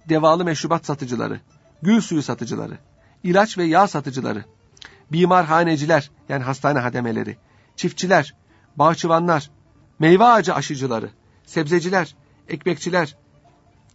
devalı 0.08 0.44
meşrubat 0.44 0.86
satıcıları, 0.86 1.40
gül 1.82 2.00
suyu 2.00 2.22
satıcıları, 2.22 2.78
ilaç 3.22 3.58
ve 3.58 3.64
yağ 3.64 3.88
satıcıları, 3.88 4.44
bimarhaneciler 5.12 6.10
yani 6.28 6.44
hastane 6.44 6.78
hademeleri, 6.78 7.36
çiftçiler, 7.76 8.34
bahçıvanlar, 8.76 9.50
meyve 9.98 10.24
ağacı 10.24 10.54
aşıcıları, 10.54 11.10
sebzeciler, 11.46 12.14
ekmekçiler, 12.48 13.16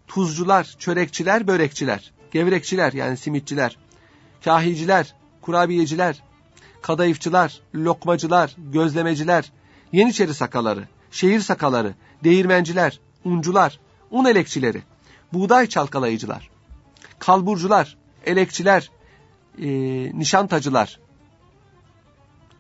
tuzcular, 0.08 0.76
çörekçiler, 0.80 1.48
börekçiler, 1.48 2.14
gevrekçiler 2.32 2.94
yani 2.94 3.18
simitçiler, 3.18 3.78
kahiciler, 4.46 5.14
kurabiyeciler, 5.42 6.24
kadayıfçılar, 6.82 7.62
lokmacılar, 7.76 8.56
gözlemeciler, 8.58 9.52
Yeniçeri 9.92 10.34
sakaları, 10.34 10.88
şehir 11.12 11.40
sakaları, 11.40 11.94
değirmenciler, 12.24 13.00
uncular, 13.24 13.80
un 14.12 14.26
elekçileri, 14.26 14.82
buğday 15.34 15.68
çalkalayıcılar, 15.68 16.50
kalburcular, 17.20 17.98
elekçiler, 18.26 18.92
e, 19.62 19.68
nişantacılar, 20.20 21.00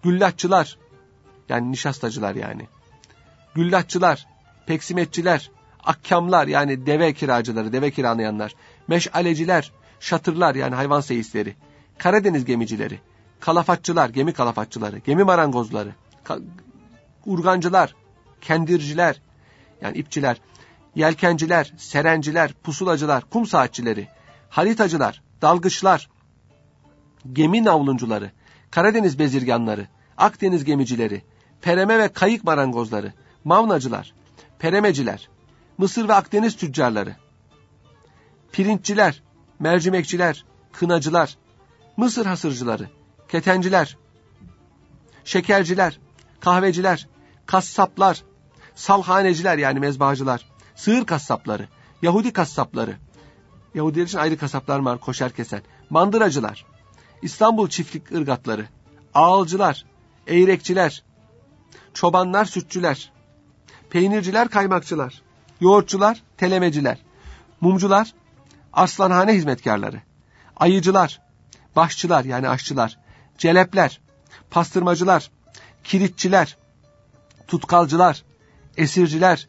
güllaççılar, 0.04 0.78
yani 1.50 1.72
nişastacılar 1.72 2.36
yani, 2.36 2.68
güllaççılar, 3.56 4.28
peksimetçiler, 4.66 5.52
akkamlar 5.84 6.48
yani 6.48 6.86
deve 6.86 7.14
kiracıları, 7.14 7.74
deve 7.74 7.92
kiralayanlar, 7.92 8.56
meşaleciler, 8.88 9.72
şatırlar 10.00 10.56
yani 10.56 10.76
hayvan 10.76 11.02
seyisleri, 11.02 11.56
Karadeniz 11.98 12.46
gemicileri, 12.46 13.00
kalafatçılar, 13.40 14.10
gemi 14.10 14.34
kalafatçıları, 14.34 14.98
gemi 14.98 15.24
marangozları, 15.24 15.96
ka 16.24 16.40
urgancılar, 17.26 17.96
kendirciler, 18.42 19.22
yani 19.82 19.98
ipçiler, 19.98 20.42
yelkenciler, 20.96 21.74
serenciler, 21.78 22.54
pusulacılar, 22.54 23.24
kum 23.30 23.46
saatçileri, 23.46 24.08
haritacılar, 24.50 25.22
dalgıçlar, 25.42 26.10
gemi 27.34 27.64
navluncuları, 27.64 28.32
Karadeniz 28.72 29.20
bezirganları, 29.20 29.88
Akdeniz 30.18 30.64
gemicileri, 30.64 31.22
pereme 31.62 32.00
ve 32.00 32.08
kayık 32.08 32.44
marangozları, 32.44 33.14
mavnacılar, 33.44 34.14
peremeciler, 34.60 35.30
Mısır 35.78 36.08
ve 36.08 36.14
Akdeniz 36.14 36.56
tüccarları, 36.56 37.16
pirinççiler, 38.52 39.24
mercimekçiler, 39.60 40.46
kınacılar, 40.72 41.38
Mısır 41.98 42.26
hasırcıları, 42.26 42.90
ketenciler, 43.28 43.98
şekerciler, 45.24 46.00
kahveciler, 46.40 47.08
kassaplar, 47.46 48.24
salhaneciler 48.76 49.58
yani 49.58 49.80
mezbahacılar, 49.80 50.46
sığır 50.76 51.06
kassapları, 51.06 51.68
Yahudi 52.02 52.34
kassapları, 52.34 52.96
Yahudiler 53.76 54.06
için 54.06 54.18
ayrı 54.18 54.38
kasaplar 54.38 54.80
var 54.80 55.00
koşar 55.00 55.32
kesen, 55.32 55.62
mandıracılar, 55.90 56.66
İstanbul 57.22 57.70
çiftlik 57.70 58.12
ırgatları, 58.12 58.66
ağalcılar, 59.14 59.86
eğrekçiler, 60.28 61.04
çobanlar, 61.94 62.46
sütçüler, 62.46 63.12
peynirciler, 63.90 64.50
kaymakçılar, 64.50 65.22
yoğurtçular, 65.62 66.24
telemeciler, 66.38 66.98
mumcular, 67.62 68.14
arslanhane 68.74 69.34
hizmetkarları, 69.34 70.02
ayıcılar, 70.58 71.27
başçılar 71.78 72.26
yani 72.26 72.50
aşçılar, 72.50 72.98
celepler, 73.38 74.02
pastırmacılar, 74.52 75.32
kiritçiler, 75.84 76.58
tutkalcılar, 77.48 78.24
esirciler, 78.78 79.48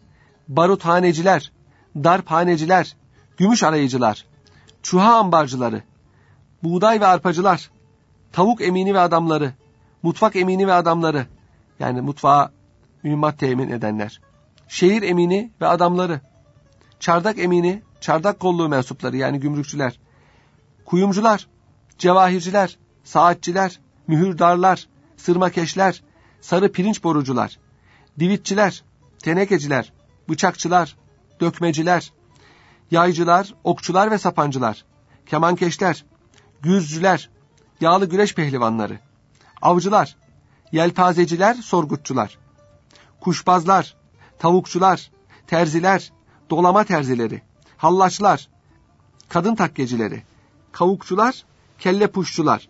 baruthaneciler, 0.49 1.53
darphaneciler, 1.97 2.97
gümüş 3.37 3.63
arayıcılar, 3.63 4.25
çuha 4.83 5.17
ambarcıları, 5.17 5.83
buğday 6.63 7.01
ve 7.01 7.07
arpacılar, 7.07 7.71
tavuk 8.33 8.63
emini 8.63 8.95
ve 8.95 9.01
adamları, 9.01 9.53
mutfak 10.03 10.37
emini 10.37 10.67
ve 10.67 10.73
adamları, 10.73 11.27
yani 11.81 12.01
mutfağa 12.01 12.53
mühimmat 13.03 13.39
temin 13.39 13.71
edenler, 13.71 14.21
şehir 14.69 15.03
emini 15.03 15.51
ve 15.61 15.67
adamları, 15.67 16.21
çardak 17.01 17.39
emini, 17.39 17.83
çardak 18.01 18.41
kolluğu 18.41 18.69
mensupları 18.69 19.17
yani 19.17 19.41
gümrükçüler, 19.41 20.01
kuyumcular, 20.85 21.47
cevahirciler, 21.99 22.79
saatçiler, 23.05 23.81
mühürdarlar, 24.07 24.89
sırmakeşler, 25.17 26.03
sarı 26.41 26.73
pirinç 26.73 27.05
borucular, 27.05 27.59
divitçiler, 28.19 28.85
tenekeciler, 29.19 29.93
bıçakçılar, 30.29 30.97
dökmeciler, 31.41 32.13
yaycılar, 32.91 33.55
okçular 33.65 34.11
ve 34.11 34.19
sapancılar, 34.19 34.85
kemankeşler, 35.27 36.05
güzcüler, 36.63 37.31
yağlı 37.81 38.07
güreş 38.07 38.35
pehlivanları, 38.35 38.99
avcılar, 39.63 40.17
yelpazeciler, 40.73 41.55
sorgutçular, 41.55 42.39
kuşbazlar, 43.21 43.97
tavukçular, 44.39 45.11
terziler, 45.47 46.13
dolama 46.51 46.85
terzileri, 46.85 47.43
hallaçlar, 47.77 48.49
kadın 49.29 49.55
takkecileri, 49.55 50.23
kavukçular, 50.73 51.45
kelle 51.79 52.07
puşçular, 52.07 52.69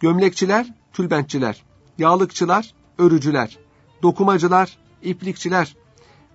gömlekçiler, 0.00 0.74
tülbentçiler, 0.92 1.62
yağlıkçılar, 1.98 2.74
örücüler, 2.98 3.58
dokumacılar, 4.02 4.78
iplikçiler, 5.02 5.76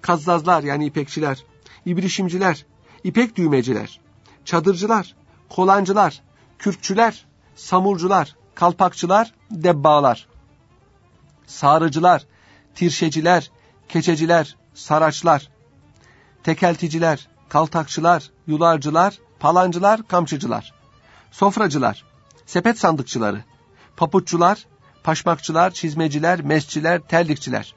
kazzazlar 0.01 0.63
yani 0.63 0.85
ipekçiler, 0.85 1.43
ibrişimciler, 1.85 2.65
ipek 3.03 3.35
düğmeciler, 3.35 3.99
çadırcılar, 4.45 5.15
kolancılar, 5.49 6.21
kürkçüler, 6.59 7.25
samurcular, 7.55 8.35
kalpakçılar, 8.55 9.33
debbağlar, 9.51 10.27
sağrıcılar, 11.47 12.25
tirşeciler, 12.75 13.51
keçeciler, 13.89 14.55
saraçlar, 14.73 15.49
tekelticiler, 16.43 17.27
kaltakçılar, 17.49 18.31
yularcılar, 18.47 19.19
palancılar, 19.39 20.07
kamçıcılar, 20.07 20.73
sofracılar, 21.31 22.03
sepet 22.45 22.79
sandıkçıları, 22.79 23.43
papuççular, 23.97 24.65
paşmakçılar, 25.03 25.71
çizmeciler, 25.71 26.41
mesçiler, 26.41 27.01
terlikçiler, 27.01 27.75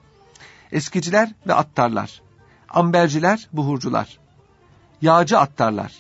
eskiciler 0.73 1.35
ve 1.47 1.55
attarlar, 1.55 2.23
amberciler, 2.69 3.49
buhurcular, 3.53 4.19
yağcı 5.03 5.39
attarlar, 5.39 5.93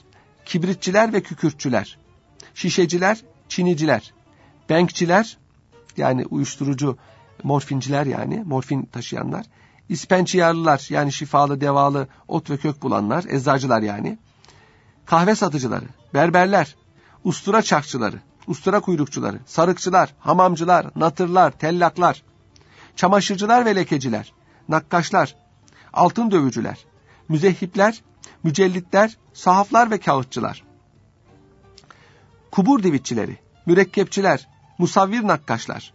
kibritçiler 0.44 1.12
ve 1.12 1.22
kükürtçüler, 1.22 1.98
şişeciler, 2.54 3.22
çiniciler, 3.48 4.12
benkçiler, 4.68 5.38
yani 5.96 6.26
uyuşturucu 6.26 6.98
morfinciler 7.42 8.06
yani, 8.06 8.42
morfin 8.46 8.82
taşıyanlar, 8.82 9.46
ispençiyarlılar 9.88 10.86
yani 10.90 11.12
şifalı, 11.12 11.60
devalı, 11.60 12.08
ot 12.28 12.50
ve 12.50 12.56
kök 12.56 12.82
bulanlar, 12.82 13.24
eczacılar 13.24 13.82
yani, 13.82 14.18
kahve 15.06 15.34
satıcıları, 15.34 15.84
berberler, 16.14 16.76
ustura 17.24 17.62
çakçıları, 17.62 18.20
ustura 18.49 18.80
kuyrukçuları, 18.80 19.40
sarıkçılar, 19.46 20.14
hamamcılar, 20.18 20.86
natırlar, 20.96 21.51
tellaklar, 21.51 22.22
çamaşırcılar 22.96 23.66
ve 23.66 23.76
lekeciler, 23.76 24.32
nakkaşlar, 24.68 25.36
altın 25.92 26.30
dövücüler, 26.30 26.84
müzehipler, 27.28 28.03
mücellitler, 28.42 29.16
sahaflar 29.32 29.90
ve 29.90 29.99
kağıtçılar, 29.99 30.64
kubur 32.51 32.82
divitçileri, 32.82 33.38
mürekkepçiler, 33.66 34.49
musavvir 34.78 35.26
nakkaşlar, 35.26 35.92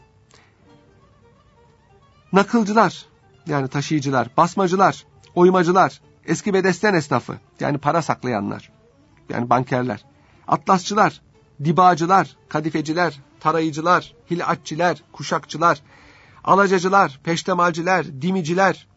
nakılcılar 2.34 3.06
yani 3.47 3.68
taşıyıcılar, 3.68 4.28
basmacılar, 4.38 5.06
oymacılar, 5.36 6.01
eski 6.26 6.54
bedesten 6.54 6.93
esnafı 6.93 7.38
yani 7.60 7.78
para 7.78 8.01
saklayanlar 8.01 8.72
yani 9.30 9.49
bankerler, 9.49 10.06
atlasçılar, 10.47 11.22
dibacılar, 11.64 12.36
kadifeciler, 12.49 13.20
tarayıcılar, 13.39 14.14
hilatçiler, 14.32 15.04
kuşakçılar, 15.12 15.82
alacacılar, 16.43 17.20
peştemalciler, 17.24 18.22
dimiciler, 18.22 18.88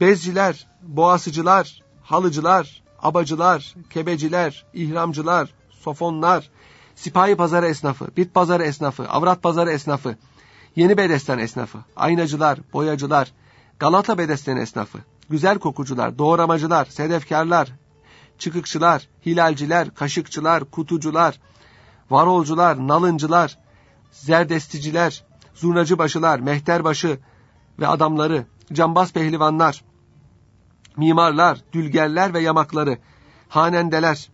bezciler, 0.00 0.66
boğasıcılar, 0.82 1.82
halıcılar, 2.02 2.82
abacılar, 3.02 3.74
kebeciler, 3.90 4.66
ihramcılar, 4.74 5.50
sofonlar, 5.70 6.50
sipahi 6.94 7.36
pazarı 7.36 7.66
esnafı, 7.66 8.08
bit 8.16 8.34
pazarı 8.34 8.64
esnafı, 8.64 9.08
avrat 9.08 9.42
pazarı 9.42 9.70
esnafı, 9.70 10.16
yeni 10.76 10.96
bedesten 10.96 11.38
esnafı, 11.38 11.78
aynacılar, 11.96 12.58
boyacılar, 12.72 13.32
Galata 13.78 14.18
bedesten 14.18 14.56
esnafı, 14.56 14.98
güzel 15.30 15.58
kokucular, 15.58 16.18
doğramacılar, 16.18 16.84
sedefkarlar, 16.84 17.72
çıkıkçılar, 18.38 19.08
hilalciler, 19.26 19.94
kaşıkçılar, 19.94 20.64
kutucular, 20.64 21.40
varolcular, 22.10 22.88
nalıncılar, 22.88 23.58
zerdesticiler, 24.10 25.24
zurnacı 25.54 25.98
başılar, 25.98 26.40
mehterbaşı 26.40 27.18
ve 27.78 27.86
adamları, 27.86 28.46
cambaz 28.72 29.12
pehlivanlar, 29.12 29.84
mimarlar, 30.96 31.60
dülgerler 31.72 32.34
ve 32.34 32.40
yamakları, 32.40 32.98
hanendeler, 33.48 34.30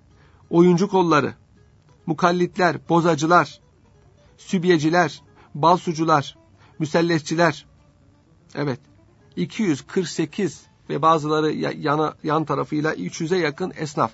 oyuncu 0.50 0.88
kolları, 0.88 1.34
mukallitler, 2.06 2.76
bozacılar, 2.88 3.60
sübyeciler, 4.36 5.22
balsucular, 5.54 6.36
müsellesçiler, 6.78 7.66
evet, 8.54 8.80
248 9.36 10.62
ve 10.90 11.02
bazıları 11.02 11.52
yana, 11.52 12.14
yan 12.22 12.44
tarafıyla 12.44 12.94
300'e 12.94 13.38
yakın 13.38 13.72
esnaf. 13.76 14.12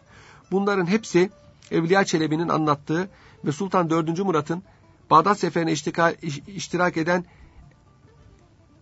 Bunların 0.50 0.86
hepsi 0.86 1.30
Evliya 1.70 2.04
Çelebi'nin 2.04 2.48
anlattığı 2.48 3.09
ve 3.45 3.53
Sultan 3.53 3.91
4. 3.91 4.18
Murat'ın 4.18 4.62
Bağdat 5.11 5.39
Seferi'ne 5.39 5.72
iştirak 6.47 6.97
eden 6.97 7.24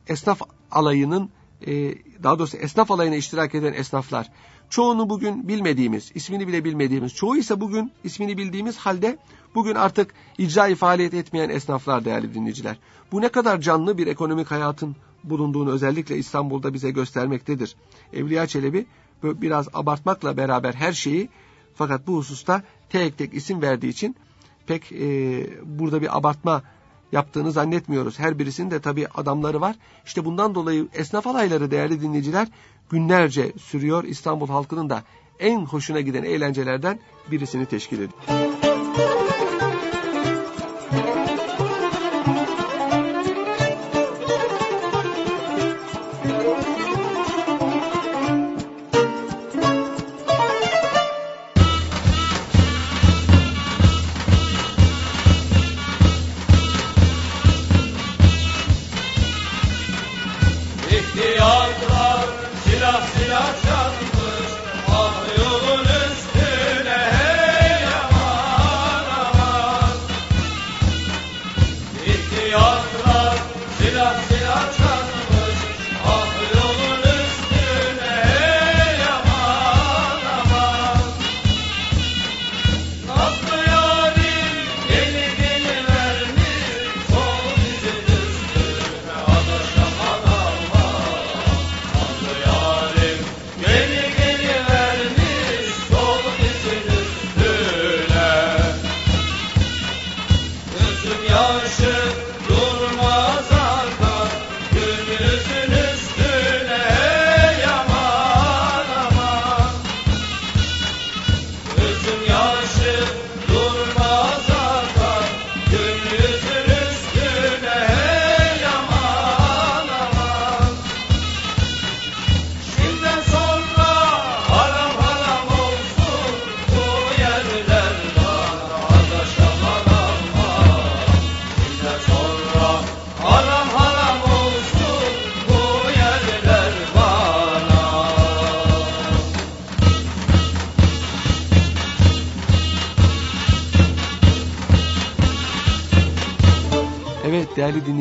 esnaf 0.09 0.43
alayının 0.71 1.31
e, 1.67 1.95
daha 2.23 2.39
doğrusu 2.39 2.57
esnaf 2.57 2.91
alayına 2.91 3.15
iştirak 3.15 3.55
eden 3.55 3.73
esnaflar. 3.73 4.31
Çoğunu 4.71 5.11
bugün 5.11 5.49
bilmediğimiz, 5.49 6.13
ismini 6.15 6.49
bile 6.49 6.65
bilmediğimiz, 6.65 7.15
çoğu 7.15 7.37
ise 7.37 7.61
bugün 7.61 7.93
ismini 8.05 8.39
bildiğimiz 8.39 8.77
halde 8.77 9.19
bugün 9.55 9.75
artık 9.75 10.15
icra 10.39 10.75
faaliyet 10.75 11.15
etmeyen 11.15 11.49
esnaflar 11.49 12.05
değerli 12.05 12.35
dinleyiciler. 12.35 12.79
Bu 13.13 13.21
ne 13.21 13.29
kadar 13.29 13.61
canlı 13.61 13.99
bir 13.99 14.07
ekonomik 14.07 14.51
hayatın 14.51 14.97
bulunduğunu 15.25 15.71
özellikle 15.71 16.17
İstanbul'da 16.17 16.75
bize 16.75 16.91
göstermektedir. 16.91 17.77
Evliya 18.13 18.47
Çelebi 18.47 18.87
biraz 19.23 19.69
abartmakla 19.75 20.37
beraber 20.37 20.75
her 20.75 20.93
şeyi 20.93 21.29
fakat 21.75 22.07
bu 22.07 22.17
hususta 22.17 22.63
tek 22.89 23.19
tek 23.19 23.35
isim 23.35 23.63
verdiği 23.63 23.89
için 23.89 24.17
pek 24.67 24.93
e, 24.93 25.47
burada 25.65 26.03
bir 26.03 26.19
abartma 26.19 26.63
yaptığını 27.13 27.53
zannetmiyoruz. 27.53 28.19
Her 28.19 28.39
birisinin 28.39 28.71
de 28.71 28.81
tabii 28.81 29.07
adamları 29.15 29.61
var. 29.61 29.77
İşte 30.07 30.25
bundan 30.25 30.55
dolayı 30.55 30.89
esnaf 30.95 31.27
alayları 31.27 31.71
değerli 31.71 32.01
dinleyiciler 32.01 32.49
günlerce 32.91 33.53
sürüyor. 33.59 34.05
İstanbul 34.05 34.49
halkının 34.49 34.91
da 34.91 35.03
en 35.39 35.65
hoşuna 35.65 36.01
giden 36.01 36.23
eğlencelerden 36.23 37.01
birisini 37.31 37.67
teşkil 37.67 37.97
ediyor. 37.97 38.64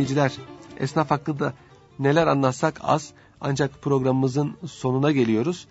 Dinleyiciler, 0.03 0.31
esnaf 0.79 1.11
hakkında 1.11 1.53
neler 1.99 2.27
anlatsak 2.27 2.79
az 2.83 3.13
ancak 3.41 3.81
programımızın 3.81 4.57
sonuna 4.65 5.11
geliyoruz. 5.11 5.67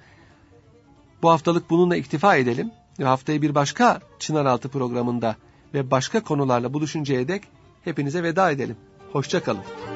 Bu 1.22 1.30
haftalık 1.30 1.70
bununla 1.70 1.97
iktifa 1.97 2.37
edelim 2.37 2.70
ve 2.99 3.05
haftaya 3.05 3.43
bir 3.43 3.55
başka 3.55 4.01
Çınaraltı 4.18 4.68
programında 4.68 5.37
ve 5.74 5.91
başka 5.91 6.22
konularla 6.22 6.74
buluşuncaya 6.74 7.28
dek 7.28 7.43
hepinize 7.85 8.22
veda 8.22 8.51
edelim. 8.51 8.76
Hoşçakalın. 9.12 9.91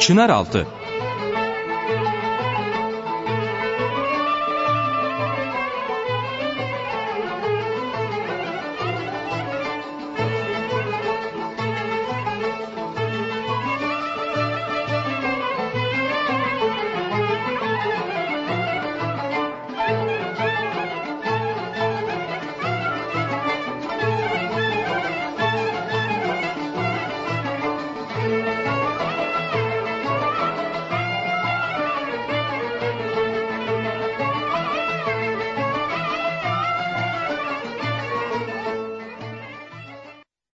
Çınaraltı 0.00 0.66